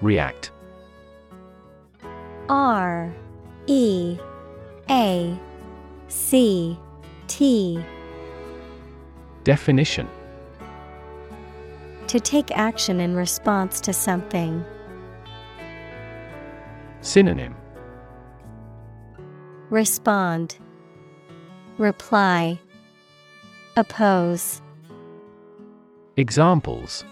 [0.00, 0.52] React.
[2.48, 3.12] R
[3.66, 4.18] E
[4.88, 5.38] A
[6.08, 6.78] C
[7.26, 7.84] T.
[9.44, 10.08] Definition.
[12.08, 14.64] To take action in response to something.
[17.00, 17.54] Synonym.
[19.70, 20.56] Respond.
[21.78, 22.58] Reply.
[23.76, 24.62] Oppose.
[26.16, 27.04] Examples.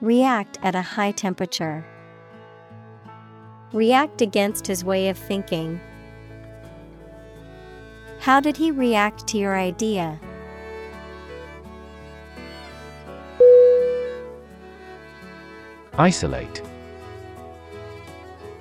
[0.00, 1.84] React at a high temperature.
[3.72, 5.80] React against his way of thinking.
[8.18, 10.20] How did he react to your idea?
[15.96, 16.62] Isolate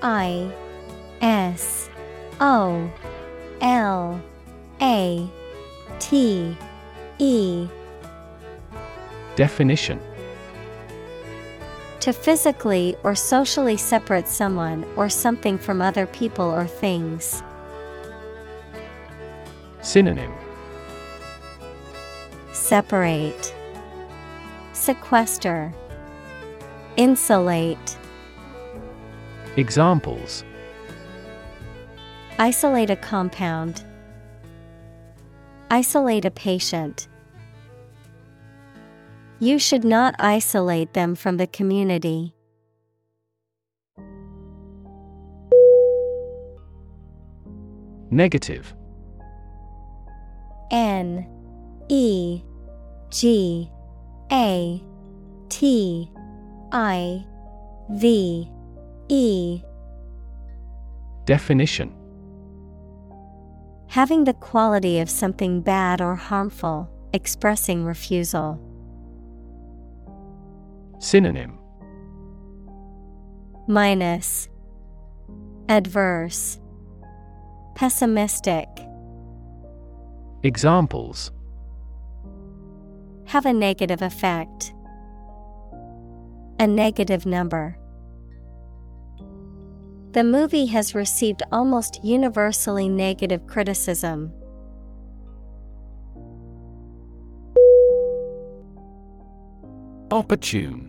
[0.01, 0.51] I
[1.21, 1.89] S
[2.39, 2.89] O
[3.61, 4.21] L
[4.81, 5.29] A
[5.99, 6.57] T
[7.17, 7.67] E
[9.35, 9.99] Definition
[12.01, 17.43] To physically or socially separate someone or something from other people or things.
[19.81, 20.33] Synonym
[22.53, 23.53] Separate,
[24.73, 25.73] Sequester,
[26.95, 27.97] Insulate.
[29.57, 30.43] Examples
[32.37, 33.83] Isolate a compound.
[35.69, 37.09] Isolate a patient.
[39.41, 42.35] You should not isolate them from the community.
[48.11, 48.75] Negative
[50.71, 51.25] N
[51.87, 52.41] E
[53.09, 53.71] G
[54.31, 54.83] A
[55.47, 56.11] T
[56.73, 57.25] I
[57.91, 58.51] V
[59.07, 59.61] E
[61.23, 61.95] Definition
[63.87, 68.59] Having the quality of something bad or harmful, expressing refusal.
[70.99, 71.57] Synonym
[73.67, 74.49] Minus
[75.69, 76.59] Adverse
[77.75, 78.67] Pessimistic
[80.43, 81.31] Examples
[83.27, 84.73] Have a negative effect.
[86.59, 87.77] A negative number.
[90.11, 94.33] The movie has received almost universally negative criticism.
[100.11, 100.88] Opportune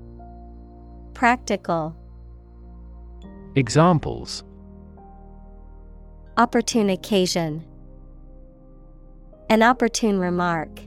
[1.21, 1.95] Practical,
[3.53, 4.43] Examples.
[6.35, 7.63] Opportune occasion,
[9.47, 10.79] An opportune remark.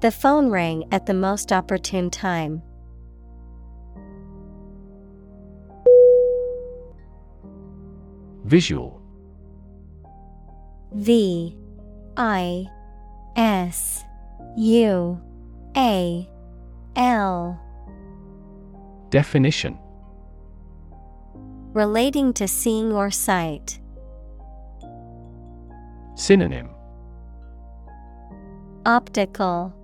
[0.00, 2.60] The phone rang at the most opportune time.
[8.42, 9.00] Visual.
[10.92, 11.56] V
[12.16, 12.66] I
[13.36, 14.02] S
[14.56, 15.20] U
[15.76, 16.28] A
[16.96, 17.60] L
[19.12, 19.78] Definition
[21.74, 23.78] Relating to seeing or sight.
[26.14, 26.70] Synonym
[28.86, 29.74] Optical,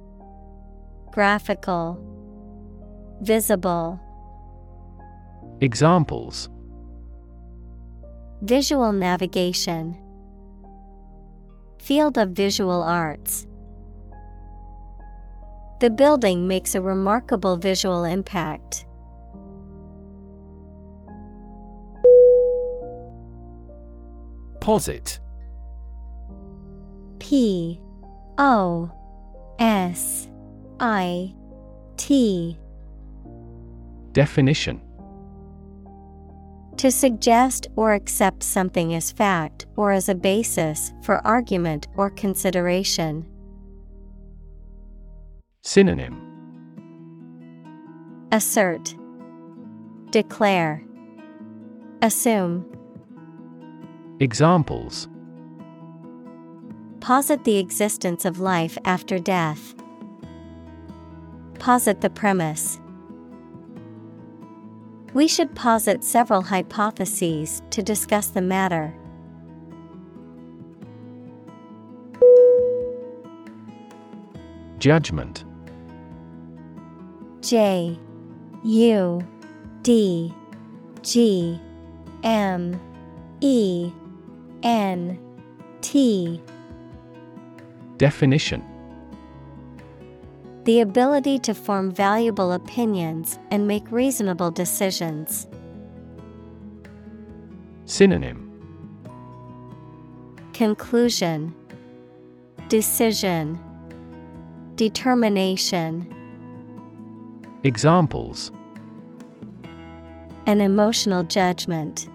[1.12, 2.00] Graphical,
[3.20, 4.00] Visible.
[5.60, 6.48] Examples
[8.40, 9.94] Visual navigation.
[11.78, 13.46] Field of visual arts.
[15.80, 18.86] The building makes a remarkable visual impact.
[24.68, 25.18] Posit
[27.20, 27.80] P
[28.36, 28.90] O
[29.58, 30.28] S
[30.78, 31.34] I
[31.96, 32.58] T.
[34.12, 34.82] Definition.
[36.76, 43.26] To suggest or accept something as fact or as a basis for argument or consideration.
[45.62, 46.20] Synonym.
[48.32, 48.94] Assert.
[50.10, 50.84] Declare.
[52.02, 52.77] Assume
[54.20, 55.06] Examples
[56.98, 59.76] Posit the existence of life after death.
[61.60, 62.80] Posit the premise.
[65.14, 68.92] We should posit several hypotheses to discuss the matter.
[74.80, 75.44] Judgment
[77.40, 77.96] J
[78.64, 79.20] U
[79.82, 80.34] D
[81.02, 81.60] G
[82.24, 82.80] M
[83.40, 83.92] E
[84.62, 85.18] N
[85.80, 86.42] T.
[87.96, 88.62] Definition.
[90.64, 95.46] The ability to form valuable opinions and make reasonable decisions.
[97.86, 98.44] Synonym.
[100.52, 101.54] Conclusion.
[102.68, 103.58] Decision.
[104.74, 106.14] Determination.
[107.64, 108.52] Examples.
[110.46, 112.08] An emotional judgment.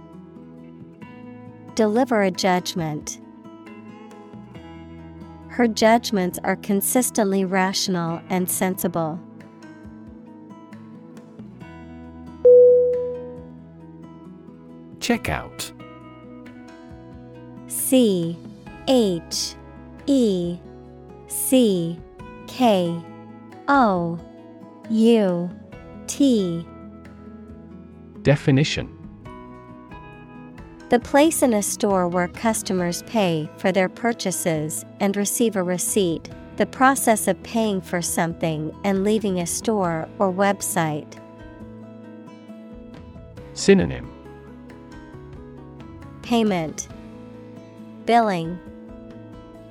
[1.76, 3.20] Deliver a judgment.
[5.48, 9.20] Her judgments are consistently rational and sensible.
[15.00, 15.74] Checkout
[17.68, 18.38] C
[18.88, 19.56] H
[20.06, 20.58] E
[21.28, 22.00] C
[22.48, 23.02] K
[23.68, 24.20] O
[24.90, 25.50] U
[26.08, 26.68] T
[28.22, 29.03] Definition
[30.94, 36.30] The place in a store where customers pay for their purchases and receive a receipt,
[36.58, 41.20] the process of paying for something and leaving a store or website.
[43.54, 44.08] Synonym
[46.22, 46.88] Payment,
[48.06, 48.60] Billing,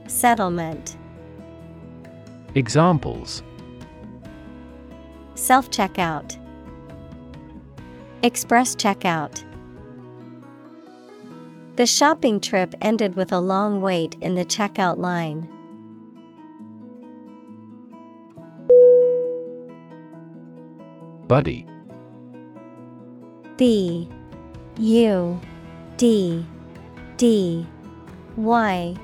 [0.09, 0.97] Settlement.
[2.57, 3.45] Examples
[5.37, 6.37] Self checkout,
[8.25, 9.45] Express checkout.
[11.75, 15.49] The shopping trip ended with a long wait in the checkout line.
[21.27, 21.67] Buddy.
[23.57, 24.07] B.
[24.77, 25.41] U.
[25.97, 26.47] D.
[27.17, 27.67] D.
[28.37, 28.95] Y.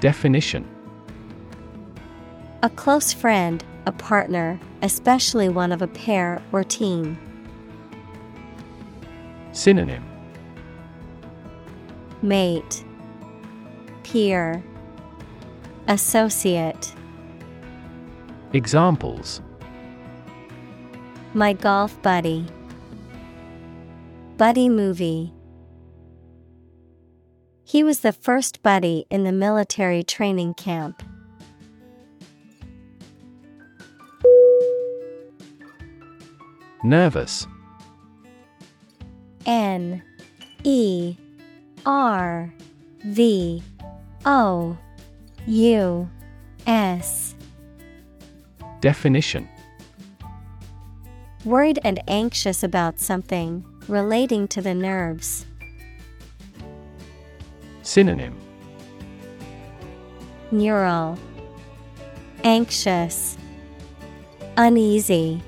[0.00, 0.66] Definition.
[2.62, 7.18] A close friend, a partner, especially one of a pair or team.
[9.52, 10.09] Synonym
[12.22, 12.84] Mate,
[14.02, 14.62] Peer,
[15.88, 16.94] Associate.
[18.52, 19.40] Examples
[21.32, 22.46] My golf buddy.
[24.36, 25.32] Buddy movie.
[27.64, 31.02] He was the first buddy in the military training camp.
[36.82, 37.46] Nervous
[39.46, 40.02] N
[40.64, 41.16] E
[41.86, 42.52] R
[43.04, 43.62] V
[44.26, 44.76] O
[45.46, 46.10] U
[46.66, 47.34] S.
[48.80, 49.48] Definition
[51.44, 55.46] Worried and anxious about something relating to the nerves.
[57.82, 58.36] Synonym
[60.50, 61.18] Neural,
[62.44, 63.38] Anxious,
[64.56, 65.40] Uneasy.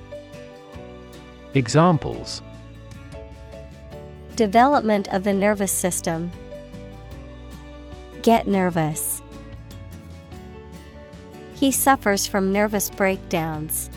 [1.54, 2.40] Examples
[4.42, 6.32] Development of the nervous system.
[8.22, 9.22] Get nervous.
[11.54, 13.88] He suffers from nervous breakdowns.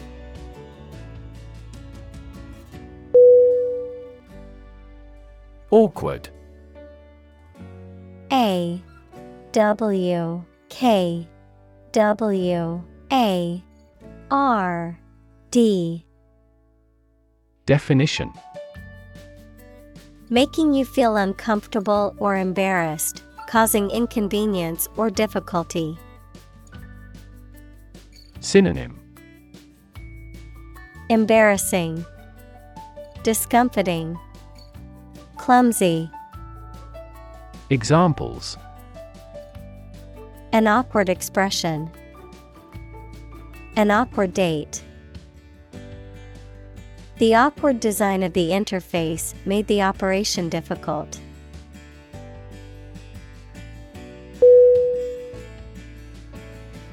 [5.71, 6.29] Awkward
[8.31, 8.79] A
[9.51, 11.27] W K
[11.91, 13.63] W A
[14.29, 14.99] R
[15.49, 16.05] D.
[17.65, 18.31] Definition
[20.30, 25.99] Making you feel uncomfortable or embarrassed, causing inconvenience or difficulty.
[28.39, 28.99] Synonym
[31.09, 32.03] Embarrassing,
[33.21, 34.17] Discomfiting,
[35.38, 36.09] Clumsy.
[37.69, 38.57] Examples
[40.53, 41.91] An awkward expression.
[43.76, 44.84] An awkward date.
[47.18, 51.18] The awkward design of the interface made the operation difficult.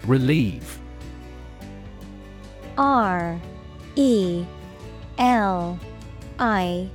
[0.07, 0.79] Relieve
[2.79, 3.41] R
[3.97, 4.45] E
[5.18, 5.79] L
[6.39, 6.89] I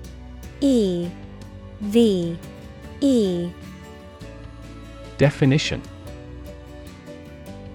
[0.62, 1.10] E
[1.82, 2.38] V
[3.02, 3.50] E
[5.18, 5.82] Definition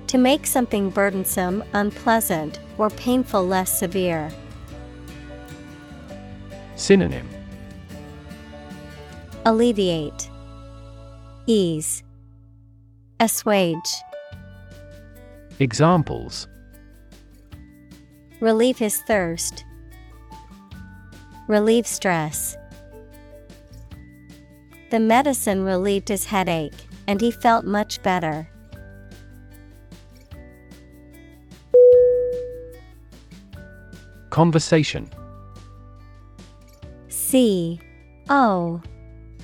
[0.07, 4.31] To make something burdensome, unpleasant, or painful less severe.
[6.83, 7.29] Synonym.
[9.47, 10.29] Alleviate,
[11.47, 12.03] Ease,
[13.21, 14.03] Assuage,
[15.61, 16.49] Examples.
[18.41, 19.65] Relieve his thirst,
[21.47, 22.57] Relieve stress.
[24.91, 28.49] The medicine relieved his headache, and he felt much better.
[34.31, 35.09] Conversation
[37.33, 37.81] C
[38.29, 38.83] O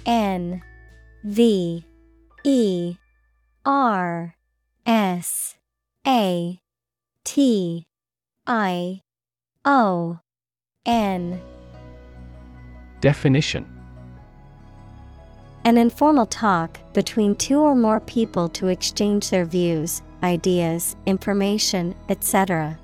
[0.05, 0.63] N
[1.25, 1.87] V
[2.45, 2.97] E
[3.65, 4.35] R
[4.85, 5.55] S
[6.07, 6.61] A
[7.25, 7.87] T
[8.47, 9.01] I
[9.65, 10.19] O
[10.85, 11.41] N.
[13.01, 13.65] Definition.
[15.65, 22.79] An informal talk between two or more people to exchange their views, ideas, information, etc.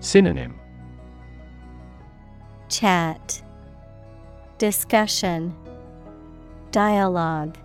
[0.00, 0.58] Synonym
[2.74, 3.40] Chat
[4.58, 5.54] Discussion
[6.72, 7.56] Dialogue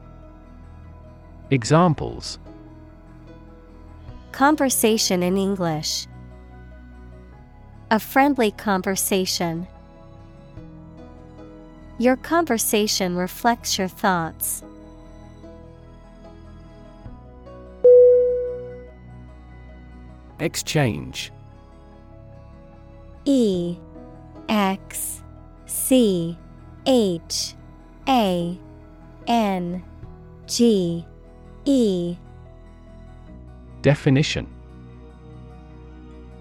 [1.50, 2.38] Examples
[4.32, 6.06] Conversation in English
[7.90, 9.68] A friendly conversation.
[11.98, 14.62] Your conversation reflects your thoughts.
[20.40, 21.32] Exchange
[23.26, 23.76] E
[24.50, 25.22] X
[25.68, 26.38] C
[26.86, 27.54] H
[28.08, 28.60] A
[29.28, 29.84] N
[30.48, 31.06] G
[31.66, 32.18] E.
[33.82, 34.48] Definition.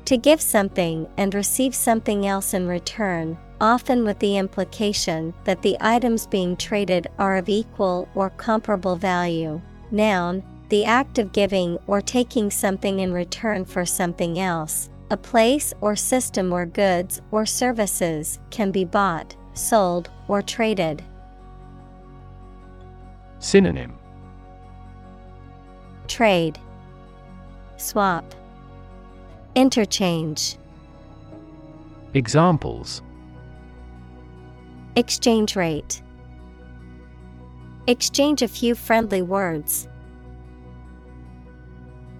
[0.06, 5.76] To give something and receive something else in return, often with the implication that the
[5.80, 9.60] items being traded are of equal or comparable value.
[9.90, 15.72] Noun, the act of giving or taking something in return for something else, a place
[15.80, 21.02] or system where goods or services can be bought, sold, or traded.
[23.38, 23.96] Synonym
[26.08, 26.58] Trade,
[27.76, 28.34] Swap,
[29.54, 30.56] Interchange.
[32.14, 33.02] Examples
[34.96, 36.02] Exchange rate.
[37.86, 39.88] Exchange a few friendly words.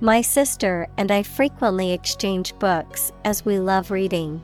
[0.01, 4.41] My sister and I frequently exchange books as we love reading.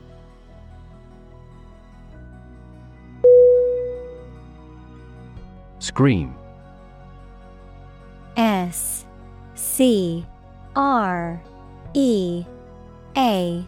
[5.79, 6.35] Scream.
[8.35, 9.05] S
[9.53, 10.25] C
[10.75, 11.41] R
[11.93, 12.43] E
[13.15, 13.65] A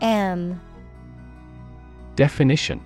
[0.00, 0.60] M.
[2.16, 2.80] Definition.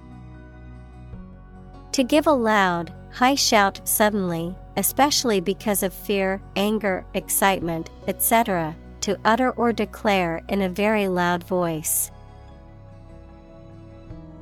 [1.93, 9.19] To give a loud, high shout suddenly, especially because of fear, anger, excitement, etc., to
[9.25, 12.11] utter or declare in a very loud voice.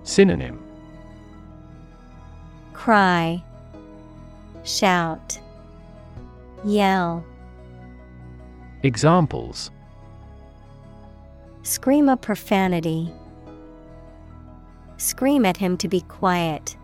[0.05, 0.63] Synonym
[2.73, 3.43] Cry,
[4.65, 5.39] Shout,
[6.65, 7.25] Yell,
[8.83, 9.71] Examples
[11.65, 13.13] Scream a profanity.
[14.97, 16.77] Scream at him to be quiet.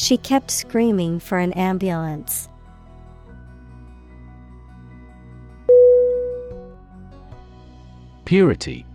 [0.00, 2.48] She kept screaming for an ambulance.
[8.24, 8.86] Purity.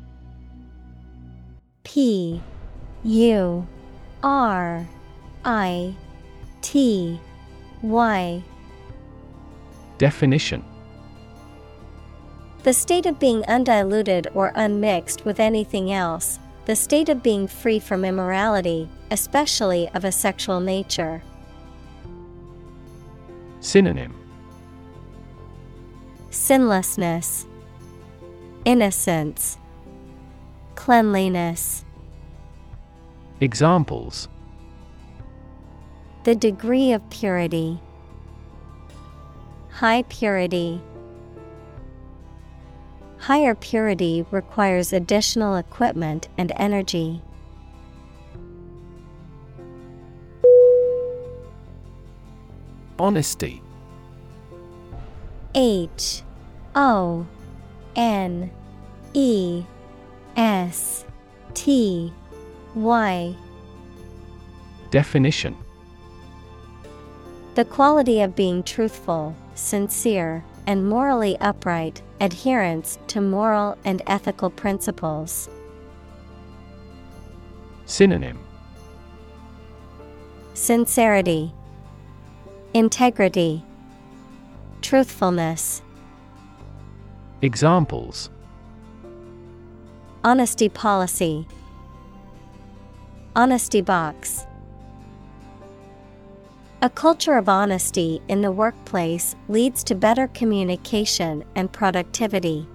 [1.84, 2.42] P
[3.04, 3.68] U
[4.24, 4.88] R
[5.46, 5.94] I
[6.64, 7.20] T
[7.84, 8.44] Y.
[10.00, 10.66] Definition.
[12.64, 17.78] The state of being undiluted or unmixed with anything else, the state of being free
[17.78, 21.22] from immorality, especially of a sexual nature.
[23.60, 24.14] Synonym
[26.32, 27.46] Sinlessness,
[28.66, 29.58] Innocence,
[30.76, 31.86] Cleanliness.
[33.42, 34.28] Examples
[36.26, 37.80] The degree of purity.
[39.72, 40.82] High purity.
[43.18, 47.22] Higher purity requires additional equipment and energy.
[52.98, 53.62] Honesty.
[55.54, 56.24] H
[56.76, 57.26] O
[57.96, 58.52] N
[59.14, 59.64] E
[60.38, 61.06] S
[61.54, 62.14] T
[62.74, 63.36] Y.
[64.92, 65.56] Definition.
[67.56, 75.50] The quality of being truthful, sincere, and morally upright, adherence to moral and ethical principles.
[77.86, 78.40] Synonym.
[80.54, 81.54] Sincerity,
[82.76, 83.64] Integrity,
[84.82, 85.82] Truthfulness.
[87.42, 88.30] Examples
[90.26, 91.48] Honesty policy,
[93.34, 94.46] Honesty box.
[96.82, 102.68] A culture of honesty in the workplace leads to better communication and productivity.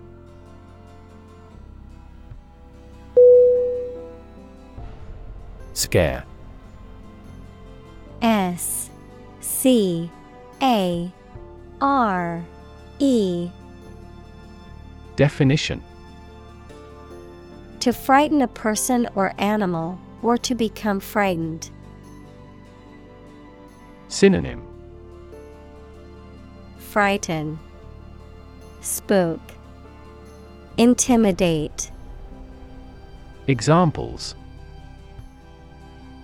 [5.75, 6.25] Scare
[8.23, 8.80] S
[9.61, 10.11] C
[10.63, 11.13] A
[11.83, 12.43] R
[12.99, 13.51] E
[15.17, 15.83] Definition
[17.81, 21.69] To frighten a person or animal, or to become frightened.
[24.09, 24.67] Synonym
[26.79, 27.59] Frighten,
[28.81, 29.43] Spook,
[30.79, 31.93] Intimidate.
[33.47, 34.35] Examples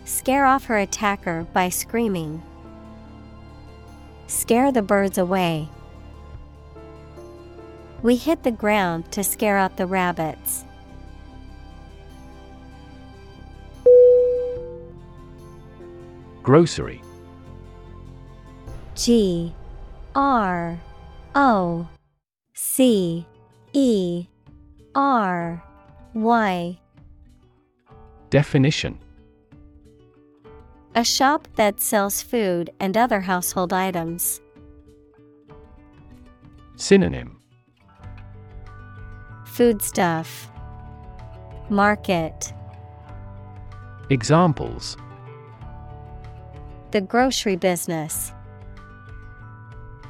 [0.06, 2.42] Scare off her attacker by screaming.
[4.26, 5.68] Scare the birds away.
[8.02, 10.64] We hit the ground to scare out the rabbits.
[16.42, 17.02] Grocery
[18.94, 19.52] G
[20.14, 20.78] R
[21.34, 21.88] O
[22.54, 23.26] C
[23.72, 24.26] E
[24.94, 25.62] R
[26.14, 26.78] Y
[28.30, 28.98] Definition
[30.96, 34.40] A shop that sells food and other household items.
[36.76, 37.38] Synonym
[39.44, 40.50] Foodstuff
[41.68, 42.54] Market
[44.08, 44.96] Examples
[46.92, 48.32] The grocery business.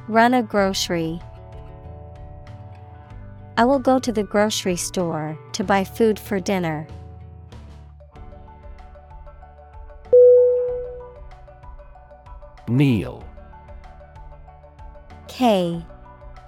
[0.07, 1.19] Run a grocery.
[3.57, 6.87] I will go to the grocery store to buy food for dinner.
[12.67, 13.23] Kneel
[15.27, 15.85] K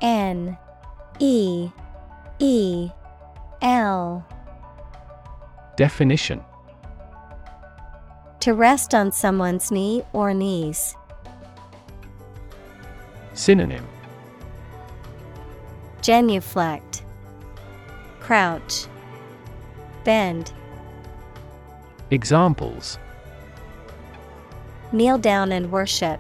[0.02, 0.58] N
[1.20, 1.70] E
[2.40, 2.90] E
[3.62, 4.26] L
[5.76, 6.42] Definition
[8.42, 10.96] To rest on someone's knee or knees.
[13.34, 13.88] Synonym
[16.02, 17.04] Genuflect.
[18.20, 18.88] Crouch.
[20.04, 20.52] Bend.
[22.12, 22.98] Examples
[24.92, 26.20] Kneel down and worship.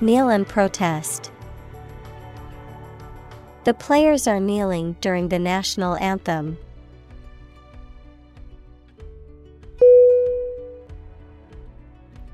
[0.00, 1.30] Kneel and protest.
[3.64, 6.58] The players are kneeling during the national anthem.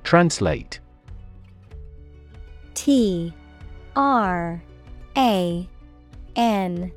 [0.02, 0.80] Translate
[2.74, 3.32] T
[3.94, 4.62] R
[5.16, 5.68] A
[6.34, 6.92] N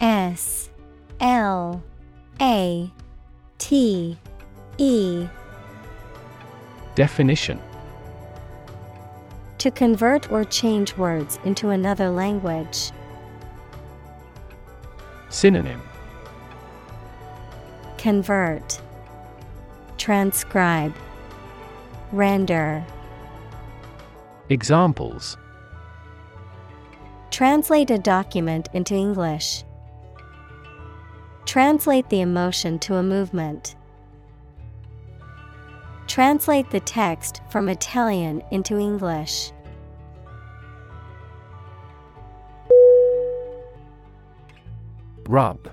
[0.00, 0.70] S
[1.18, 1.82] L
[2.40, 2.92] A
[3.58, 4.18] T
[4.78, 5.26] E
[6.94, 7.60] Definition
[9.58, 12.92] To convert or change words into another language.
[15.28, 15.82] Synonym
[17.98, 18.80] Convert.
[19.98, 20.94] Transcribe.
[22.12, 22.84] Render.
[24.50, 25.36] Examples
[27.32, 29.64] Translate a document into English.
[31.46, 33.74] Translate the emotion to a movement.
[36.06, 39.50] Translate the text from Italian into English.
[45.26, 45.70] Rub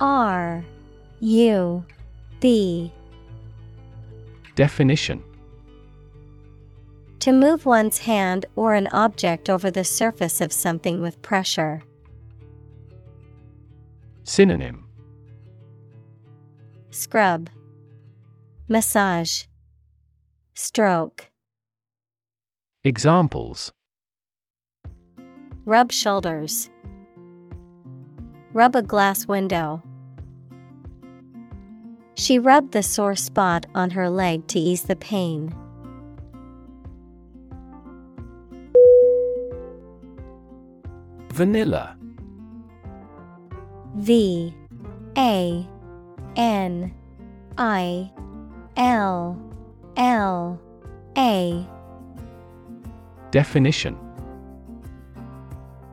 [0.00, 0.64] R
[1.20, 1.84] U
[2.40, 2.92] B
[4.54, 5.22] Definition
[7.20, 11.82] To move one's hand or an object over the surface of something with pressure.
[14.24, 14.86] Synonym
[16.90, 17.48] Scrub.
[18.68, 19.44] Massage.
[20.54, 21.30] Stroke.
[22.84, 23.72] Examples
[25.64, 26.70] Rub shoulders.
[28.52, 29.82] Rub a glass window.
[32.14, 35.52] She rubbed the sore spot on her leg to ease the pain.
[41.32, 41.96] Vanilla
[43.96, 44.54] V
[45.18, 45.66] A
[46.36, 46.94] N
[47.58, 48.12] I
[48.76, 49.38] L
[49.96, 50.60] L
[51.16, 51.66] A.
[53.30, 53.98] Definition.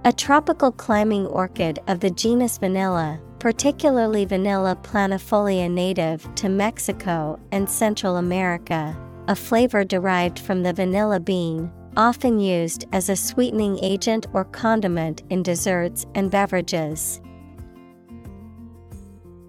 [0.06, 7.70] A tropical climbing orchid of the genus Vanilla, particularly Vanilla planifolia native to Mexico and
[7.70, 14.26] Central America, a flavor derived from the vanilla bean, often used as a sweetening agent
[14.34, 17.22] or condiment in desserts and beverages.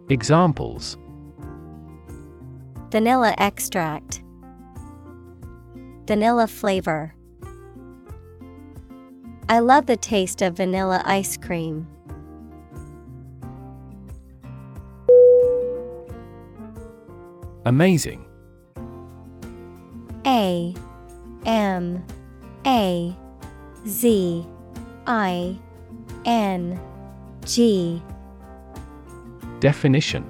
[0.08, 0.98] Examples
[2.90, 4.22] Vanilla extract,
[6.06, 7.14] Vanilla flavor.
[9.48, 11.86] I love the taste of vanilla ice cream.
[17.64, 18.24] Amazing.
[20.26, 20.74] A
[21.46, 22.04] M
[22.66, 23.16] A
[23.86, 24.46] Z
[25.06, 25.58] I
[26.24, 26.80] N
[27.44, 28.02] G
[29.60, 30.29] Definition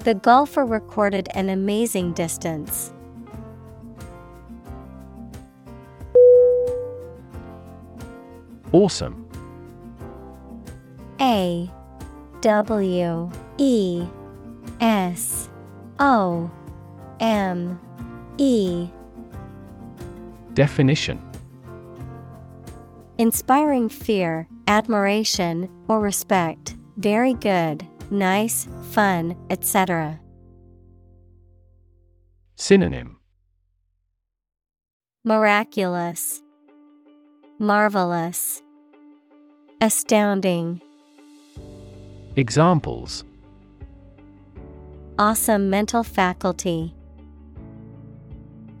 [0.00, 2.92] The golfer recorded an amazing distance.
[8.72, 9.28] Awesome.
[11.20, 11.70] A
[12.40, 14.06] W E
[14.80, 15.48] S
[15.98, 16.50] O
[17.20, 17.80] M
[18.38, 18.88] E
[20.54, 21.20] Definition
[23.18, 26.76] Inspiring fear, admiration, or respect.
[26.96, 30.20] Very good, nice, fun, etc.
[32.56, 33.18] Synonym
[35.24, 36.42] Miraculous,
[37.58, 38.62] Marvelous,
[39.80, 40.80] Astounding.
[42.36, 43.24] Examples
[45.18, 46.94] Awesome mental faculty.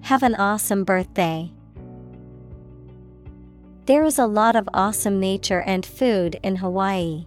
[0.02, 1.52] Have an awesome birthday.
[3.86, 7.26] There is a lot of awesome nature and food in Hawaii.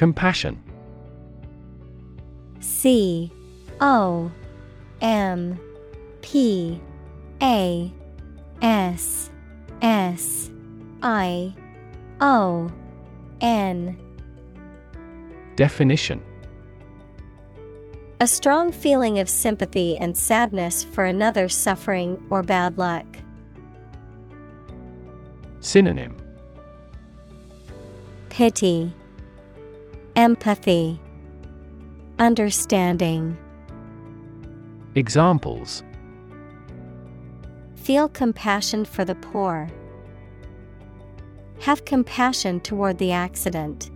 [0.00, 0.58] Compassion.
[2.60, 3.30] C
[3.82, 4.32] O
[5.02, 5.60] M
[6.22, 6.80] P
[7.42, 7.92] A
[8.62, 9.30] S
[9.82, 10.50] S
[11.02, 11.54] I
[12.18, 12.70] O
[13.42, 13.98] N.
[15.56, 16.22] Definition.
[18.20, 23.04] A strong feeling of sympathy and sadness for another's suffering or bad luck.
[25.60, 26.16] Synonym.
[28.30, 28.94] Pity,
[30.16, 31.00] Empathy,
[32.18, 33.38] Understanding.
[34.96, 35.84] Examples
[37.76, 39.68] Feel compassion for the poor.
[41.60, 43.90] Have compassion toward the accident.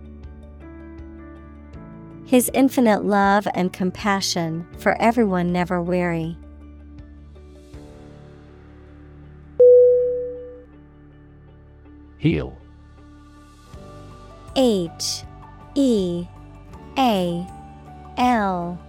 [2.25, 6.37] His infinite love and compassion for everyone never weary.
[12.17, 12.57] Heal
[14.55, 15.23] H
[15.75, 16.25] E
[16.97, 17.45] A
[18.17, 18.79] L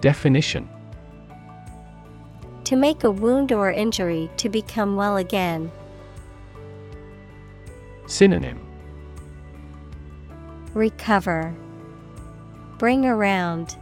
[0.00, 0.68] Definition
[2.64, 5.70] To make a wound or injury to become well again.
[8.06, 8.58] Synonym
[10.72, 11.54] Recover.
[12.78, 13.76] Bring around.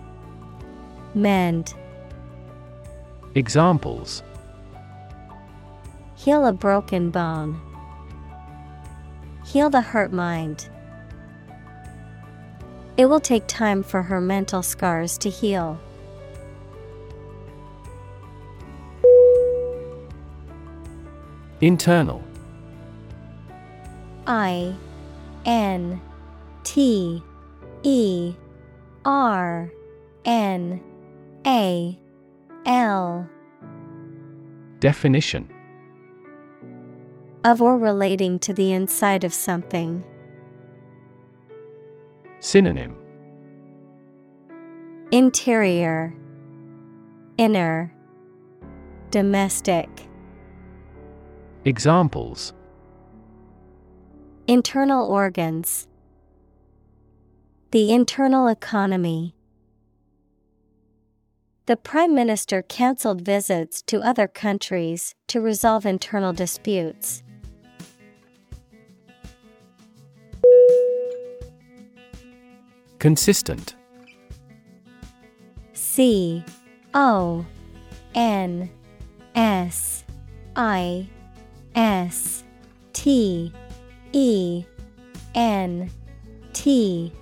[1.14, 1.74] Mend.
[3.34, 4.22] Examples
[6.16, 7.60] Heal a broken bone.
[9.44, 10.68] Heal the hurt mind.
[12.96, 15.80] It will take time for her mental scars to heal.
[21.60, 22.22] Internal
[24.26, 24.74] I
[25.44, 26.00] N
[26.64, 27.22] T
[27.82, 28.34] E
[29.04, 29.72] R
[30.24, 30.80] N
[31.46, 31.98] A
[32.66, 33.28] L
[34.80, 35.48] Definition
[37.44, 40.04] of or relating to the inside of something.
[42.42, 42.96] Synonym.
[45.12, 46.12] Interior.
[47.38, 47.94] Inner.
[49.12, 49.88] Domestic.
[51.64, 52.52] Examples.
[54.48, 55.86] Internal organs.
[57.70, 59.36] The internal economy.
[61.66, 67.22] The Prime Minister cancelled visits to other countries to resolve internal disputes.
[73.02, 73.74] Consistent.
[75.72, 76.44] C
[76.94, 77.44] O
[78.14, 78.70] N
[79.34, 80.04] S
[80.54, 81.08] I
[81.74, 82.44] S
[82.92, 83.52] T
[84.12, 84.64] E
[85.34, 85.90] N
[86.52, 87.12] T.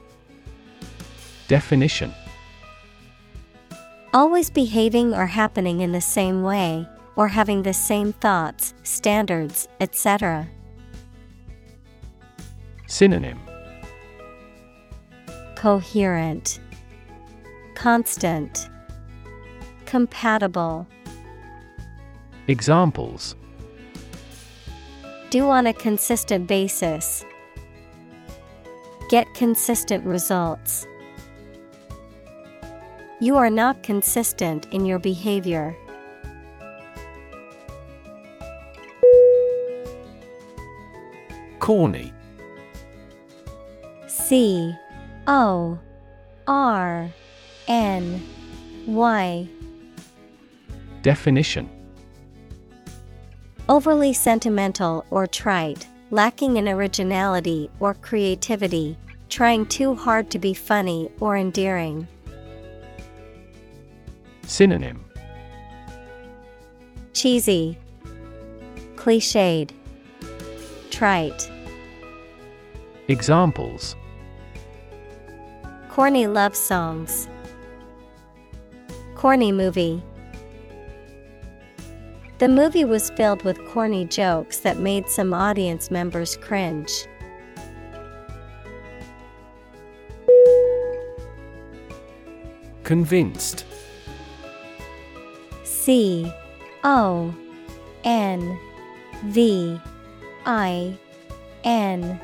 [1.48, 2.12] Definition.
[4.12, 10.46] Always behaving or happening in the same way, or having the same thoughts, standards, etc.
[12.86, 13.40] Synonym
[15.60, 16.58] Coherent,
[17.74, 18.70] Constant,
[19.84, 20.86] Compatible.
[22.48, 23.36] Examples
[25.28, 27.26] Do on a consistent basis.
[29.10, 30.86] Get consistent results.
[33.20, 35.76] You are not consistent in your behavior.
[41.58, 42.14] Corny
[44.06, 44.74] C
[45.32, 45.78] O
[46.48, 47.08] R
[47.68, 48.20] N
[48.84, 49.48] Y.
[51.02, 51.70] Definition.
[53.68, 61.08] Overly sentimental or trite, lacking in originality or creativity, trying too hard to be funny
[61.20, 62.08] or endearing.
[64.48, 65.04] Synonym.
[67.12, 67.78] Cheesy,
[68.96, 69.70] Cliched,
[70.90, 71.48] Trite.
[73.06, 73.94] Examples
[75.90, 77.28] Corny love songs.
[79.16, 80.00] Corny movie.
[82.38, 86.92] The movie was filled with corny jokes that made some audience members cringe.
[92.84, 93.64] Convinced
[95.64, 96.32] C
[96.84, 97.34] O
[98.04, 98.58] N
[99.24, 99.80] V
[100.46, 100.96] I
[101.64, 102.20] N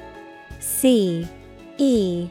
[0.61, 1.27] C
[1.79, 2.31] E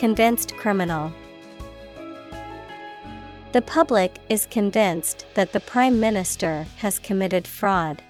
[0.00, 1.12] Convinced criminal.
[3.52, 8.02] The public is convinced that the Prime Minister has committed fraud.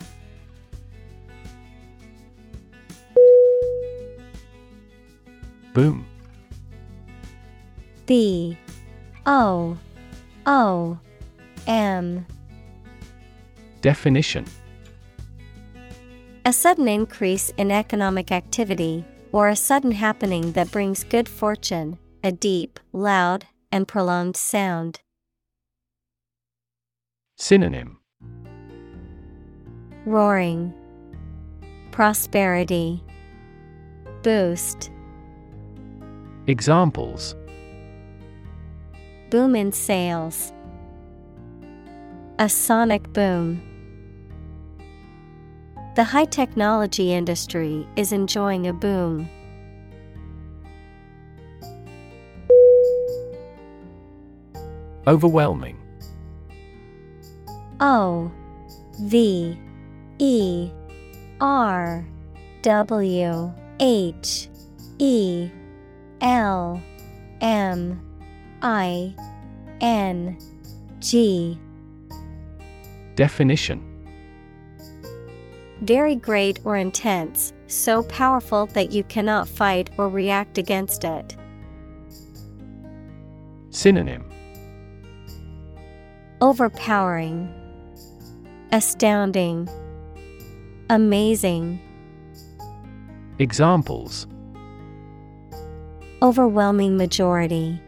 [5.75, 6.07] Boom.
[8.07, 8.57] B.
[9.27, 9.77] O.
[10.47, 10.99] O.
[11.67, 12.25] M.
[13.81, 14.45] Definition.
[16.45, 22.33] A sudden increase in economic activity, or a sudden happening that brings good fortune, a
[22.33, 25.01] deep, loud, and prolonged sound.
[27.37, 27.99] Synonym.
[30.05, 30.75] Roaring,
[31.93, 33.03] Prosperity,
[34.23, 34.91] Boost,
[36.47, 37.37] Examples.
[39.31, 40.53] Boom in sales,
[42.39, 43.70] A sonic boom.
[46.01, 49.29] The high technology industry is enjoying a boom.
[55.07, 55.77] Overwhelming.
[57.81, 58.33] O
[59.03, 59.59] V
[60.19, 60.71] E
[61.39, 62.07] R
[62.63, 64.49] W H
[64.99, 65.51] E
[66.23, 66.83] L
[67.43, 68.01] M
[68.63, 69.15] I
[69.83, 70.39] N
[71.01, 71.61] G.
[73.17, 73.90] Definition
[75.83, 81.37] Very great or intense, so powerful that you cannot fight or react against it.
[83.71, 84.29] Synonym
[86.43, 87.49] Overpowering,
[88.73, 89.69] Astounding,
[90.91, 91.81] Amazing.
[93.39, 94.27] Examples
[96.21, 97.81] Overwhelming majority.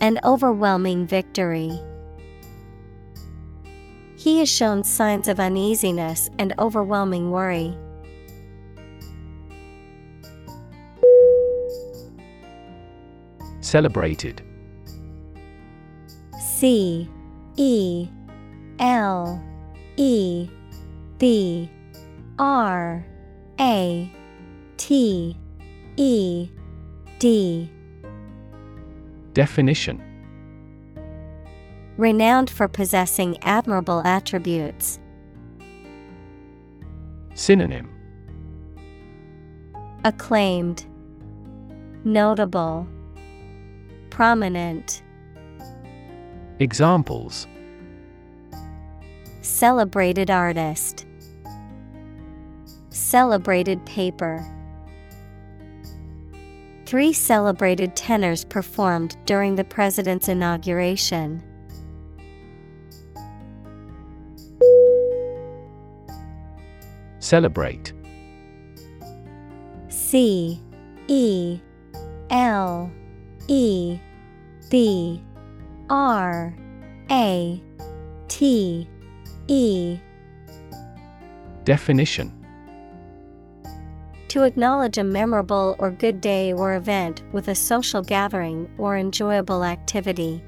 [0.00, 1.80] An overwhelming victory.
[4.22, 7.76] He has shown signs of uneasiness and overwhelming worry.
[13.60, 14.40] Celebrated.
[16.38, 17.10] C
[17.56, 18.08] E
[18.78, 19.42] L
[19.96, 20.48] E
[21.18, 21.68] B
[22.38, 23.04] R
[23.58, 24.12] A
[24.76, 25.36] T
[25.96, 26.48] E
[27.18, 27.70] D.
[29.32, 30.11] Definition
[31.98, 34.98] Renowned for possessing admirable attributes.
[37.34, 37.88] Synonym
[40.04, 40.84] Acclaimed,
[42.04, 42.86] Notable,
[44.10, 45.02] Prominent.
[46.58, 47.46] Examples
[49.42, 51.06] Celebrated artist.
[52.90, 54.44] Celebrated paper.
[56.86, 61.42] Three celebrated tenors performed during the president's inauguration.
[67.32, 67.94] Celebrate.
[69.88, 70.60] C
[71.08, 71.58] E
[72.28, 72.92] L
[73.48, 73.98] E
[74.68, 75.24] B
[75.88, 76.54] R
[77.10, 77.62] A
[78.28, 78.86] T
[79.48, 79.98] E
[81.64, 82.30] Definition
[84.28, 89.64] To acknowledge a memorable or good day or event with a social gathering or enjoyable
[89.64, 90.44] activity.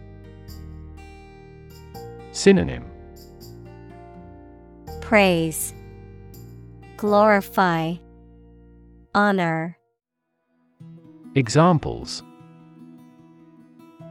[2.32, 2.84] Synonym
[5.00, 5.72] Praise,
[7.04, 7.96] Glorify,
[9.14, 9.76] Honor.
[11.34, 12.22] Examples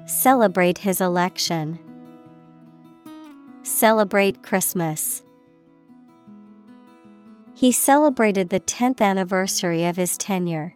[0.06, 1.80] Celebrate his election.
[3.64, 5.24] Celebrate Christmas.
[7.56, 10.76] He celebrated the 10th anniversary of his tenure.